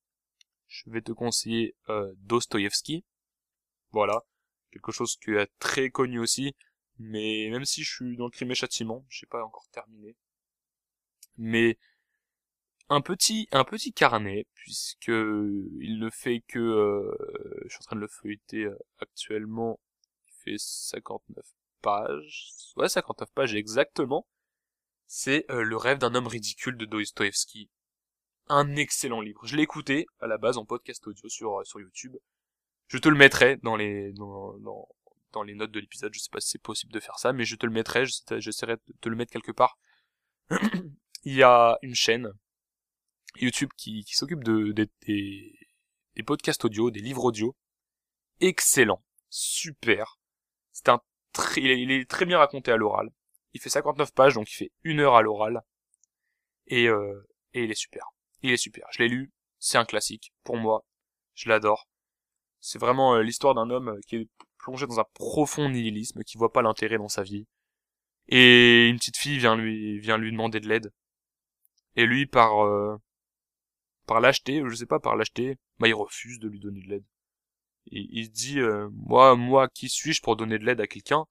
[0.68, 3.04] je vais te conseiller euh, Dostoïevski.
[3.92, 4.24] Voilà,
[4.72, 6.56] quelque chose qui est très connu aussi,
[7.00, 10.16] mais même si je suis dans le crime et châtiment, j'ai pas encore terminé.
[11.38, 11.78] Mais
[12.90, 17.16] un petit un petit carnet puisque il ne fait que euh,
[17.66, 19.80] je suis en train de le feuilleter euh, actuellement
[20.28, 21.46] il fait 59
[21.82, 24.26] pages ouais 59 pages exactement
[25.08, 27.70] c'est euh, le rêve d'un homme ridicule de Dostoevsky
[28.50, 29.46] un excellent livre.
[29.46, 32.16] Je l'ai écouté à la base en podcast audio sur euh, sur YouTube.
[32.88, 34.88] Je te le mettrai dans les dans, dans,
[35.32, 36.14] dans les notes de l'épisode.
[36.14, 38.06] Je sais pas si c'est possible de faire ça, mais je te le mettrai.
[38.06, 39.78] J'essaierai de te le mettre quelque part.
[41.24, 42.32] Il y a une chaîne
[43.36, 45.60] YouTube qui, s'occupe de, des,
[46.16, 47.56] des podcasts audio, des livres audio.
[48.40, 50.20] Excellent, super.
[50.72, 51.02] C'est un
[51.34, 53.10] très, il est très bien raconté à l'oral.
[53.54, 55.62] Il fait 59 pages, donc il fait une heure à l'oral.
[56.68, 58.06] Et, euh, et il est super.
[58.42, 58.88] Il est super.
[58.92, 59.32] Je l'ai lu.
[59.58, 60.34] C'est un classique.
[60.44, 60.86] Pour moi.
[61.34, 61.88] Je l'adore.
[62.60, 64.30] C'est vraiment euh, l'histoire d'un homme euh, qui est
[64.60, 67.48] plongé dans un profond nihilisme, qui voit pas l'intérêt dans sa vie.
[68.28, 70.92] Et une petite fille vient lui, vient lui demander de l'aide.
[71.96, 72.98] Et lui, par, euh,
[74.06, 77.06] par l'acheter, je sais pas, par l'acheter, bah, il refuse de lui donner de l'aide.
[77.92, 78.60] Et il dit,
[78.92, 81.26] moi, moi, qui suis-je pour donner de l'aide à quelqu'un?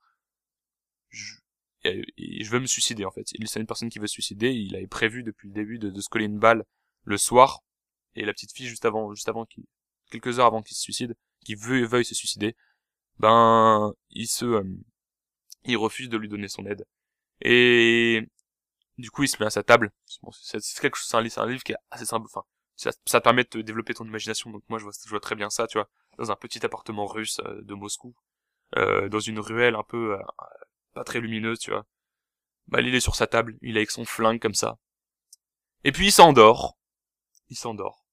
[1.11, 1.35] Je,
[1.85, 3.31] je veux me suicider, en fait.
[3.35, 5.91] Il, c'est une personne qui veut se suicider, il avait prévu depuis le début de,
[5.91, 6.65] de se coller une balle
[7.05, 7.61] le soir,
[8.15, 9.65] et la petite fille juste avant, juste avant qu'il,
[10.11, 11.15] quelques heures avant qu'il se suicide,
[11.45, 12.57] qui veut, veuille se suicider,
[13.19, 14.65] ben, il se, euh,
[15.65, 16.87] il refuse de lui donner son aide.
[17.43, 18.23] Et,
[18.99, 19.93] du coup, il se met à sa table.
[20.33, 22.45] c'est, quelque chose, c'est un, livre qui est assez simple, enfin,
[22.77, 25.67] ça, permet de développer ton imagination, donc moi, je vois, je vois très bien ça,
[25.67, 25.89] tu vois,
[26.19, 28.15] dans un petit appartement russe euh, de Moscou,
[28.77, 30.23] euh, dans une ruelle un peu, euh,
[30.95, 31.87] pas très lumineuse, tu vois.
[32.69, 34.79] Bah, il est sur sa table, il est avec son flingue comme ça.
[35.85, 36.79] Et puis il s'endort
[37.51, 38.05] il s'endort.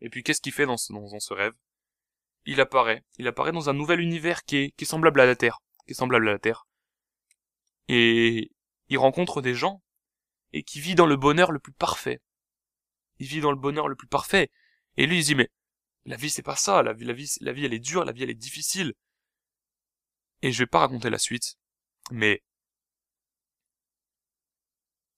[0.00, 1.54] Et puis qu'est-ce qu'il fait dans ce, dans, ce rêve?
[2.50, 3.04] Il apparaît.
[3.18, 5.58] Il apparaît dans un nouvel univers qui est, semblable à la Terre.
[5.84, 6.66] Qui est semblable à la Terre.
[7.88, 8.50] Et
[8.88, 9.82] il rencontre des gens
[10.54, 12.22] et qui vit dans le bonheur le plus parfait.
[13.18, 14.50] Il vit dans le bonheur le plus parfait.
[14.96, 15.50] Et lui il dit mais
[16.06, 18.22] la vie c'est pas ça, la vie, la la vie elle est dure, la vie
[18.22, 18.94] elle est difficile.
[20.40, 21.58] Et je vais pas raconter la suite,
[22.10, 22.42] mais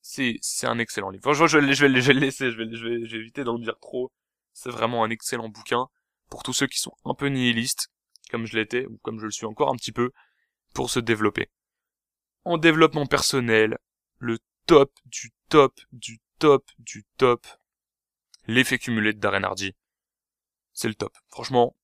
[0.03, 1.33] c'est un excellent livre.
[1.33, 3.79] je, vais, je, vais, je vais le laisser, je vais, je vais éviter d'en dire
[3.79, 4.11] trop.
[4.53, 5.89] C'est vraiment un excellent bouquin
[6.31, 7.89] pour tous ceux qui sont un peu nihilistes,
[8.31, 10.13] comme je l'étais, ou comme je le suis encore un petit peu,
[10.73, 11.51] pour se développer.
[12.45, 13.77] En développement personnel,
[14.19, 17.47] le top du top du top du top,
[18.47, 19.75] l'effet cumulé de Darren Hardy.
[20.73, 21.15] C'est le top.
[21.29, 21.77] Franchement,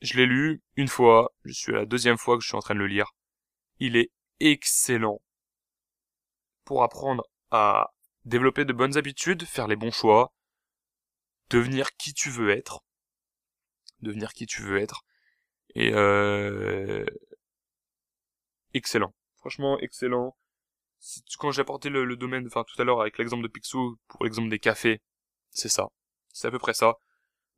[0.00, 2.60] je l'ai lu une fois, je suis à la deuxième fois que je suis en
[2.60, 3.12] train de le lire.
[3.80, 4.10] Il est
[4.40, 5.20] excellent
[6.64, 7.92] pour apprendre à
[8.24, 10.32] développer de bonnes habitudes, faire les bons choix,
[11.50, 12.82] devenir qui tu veux être,
[14.04, 15.04] devenir qui tu veux être,
[15.74, 17.04] et euh...
[18.74, 20.36] excellent, franchement excellent.
[21.38, 24.48] Quand j'ai apporté le, domaine, enfin tout à l'heure avec l'exemple de Picsou pour l'exemple
[24.48, 25.02] des cafés,
[25.50, 25.88] c'est ça,
[26.32, 26.96] c'est à peu près ça.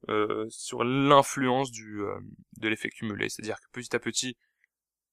[0.09, 2.19] Euh, sur l'influence du euh,
[2.59, 4.37] de l'effet cumulé, c'est-à-dire que petit à petit,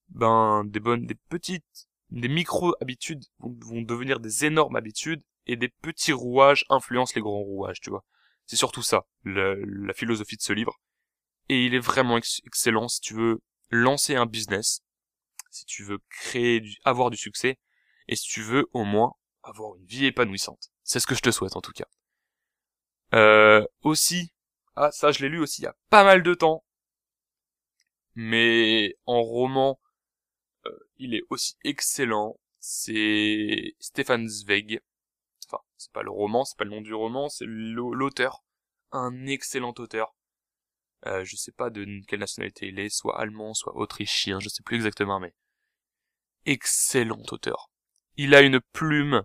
[0.09, 6.13] ben des bonnes, des petites des micro-habitudes vont, devenir des énormes habitudes et des petits
[6.13, 8.05] rouages influencent les grands rouages, tu vois.
[8.45, 10.79] C'est surtout ça, la philosophie de ce livre.
[11.49, 14.81] Et il est vraiment excellent si tu veux lancer un business,
[15.51, 17.57] si tu veux créer, du, avoir du succès,
[18.07, 19.13] et si tu veux au moins
[19.43, 20.71] avoir une vie épanouissante.
[20.83, 21.87] C'est ce que je te souhaite en tout cas.
[23.13, 24.33] Euh, aussi,
[24.75, 26.63] ah ça je l'ai lu aussi il y a pas mal de temps,
[28.15, 29.79] mais en roman,
[30.65, 32.39] euh, il est aussi excellent.
[32.59, 34.79] C'est Stefan Zweig.
[35.47, 38.43] Enfin, c'est pas le roman, c'est pas le nom du roman, c'est l'auteur.
[38.91, 40.15] Un excellent auteur.
[41.06, 44.64] Euh, je sais pas de quelle nationalité il est, soit allemand, soit autrichien, je sais
[44.64, 45.34] plus exactement, mais
[46.45, 47.70] excellent auteur.
[48.16, 49.24] Il a une plume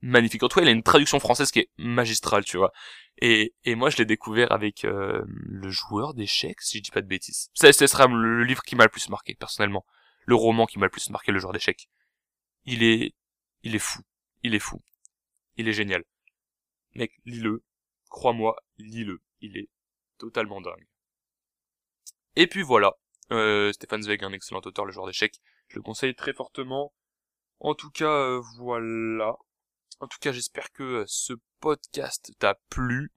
[0.00, 0.42] magnifique.
[0.42, 2.72] En tout cas, il a une traduction française qui est magistrale, tu vois.
[3.20, 7.02] Et, et moi, je l'ai découvert avec euh, le joueur d'échecs, si je dis pas
[7.02, 7.50] de bêtises.
[7.54, 9.84] Ça, ce sera le livre qui m'a le plus marqué, personnellement.
[10.24, 11.88] Le roman qui m'a le plus marqué, le joueur d'échecs.
[12.64, 13.14] Il est,
[13.62, 14.02] il est fou.
[14.42, 14.82] Il est fou.
[15.56, 16.04] Il est génial.
[16.94, 17.64] Mec, lis-le.
[18.08, 19.20] Crois-moi, lis-le.
[19.40, 19.68] Il est
[20.18, 20.86] totalement dingue.
[22.38, 22.92] Et puis voilà.
[23.32, 25.40] Euh, Stéphane Zweig, un excellent auteur, le joueur d'échecs.
[25.66, 26.94] Je le conseille très fortement.
[27.58, 29.36] En tout cas, euh, voilà.
[29.98, 33.12] En tout cas, j'espère que euh, ce podcast t'a plu.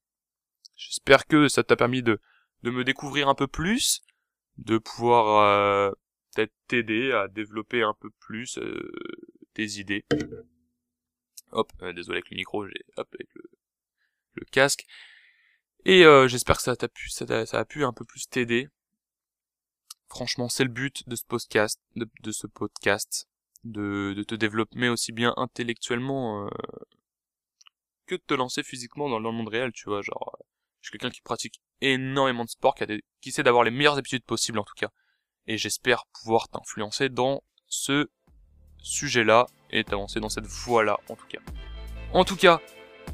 [0.75, 2.19] J'espère que ça t'a permis de,
[2.63, 4.01] de me découvrir un peu plus,
[4.57, 5.91] de pouvoir euh,
[6.33, 8.91] peut-être t'aider à développer un peu plus euh,
[9.53, 10.03] tes idées.
[11.51, 13.43] Hop, désolé avec le micro, j'ai hop avec le,
[14.33, 14.87] le casque.
[15.85, 18.69] Et j'espère que ça t'a pu, ça, ça, a pu un peu plus t'aider.
[20.11, 23.29] Franchement, c'est le but de ce podcast, de ce podcast
[23.63, 26.49] de, te développer aussi bien intellectuellement euh,
[28.07, 30.43] que de te lancer physiquement dans le monde réel, tu vois, genre euh,
[30.81, 32.87] je suis quelqu'un qui pratique énormément de sport, qui, a
[33.25, 34.89] essaie d'avoir les meilleures habitudes possibles en tout cas,
[35.47, 38.09] et j'espère pouvoir t'influencer dans ce
[38.79, 41.39] sujet-là et t'avancer dans cette voie-là en tout cas.
[42.11, 42.59] En tout cas,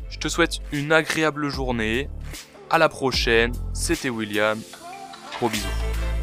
[0.10, 2.10] je te souhaite une agréable journée.
[2.72, 3.54] À la prochaine.
[3.74, 4.60] C'était William.
[5.38, 6.17] Gros bisous.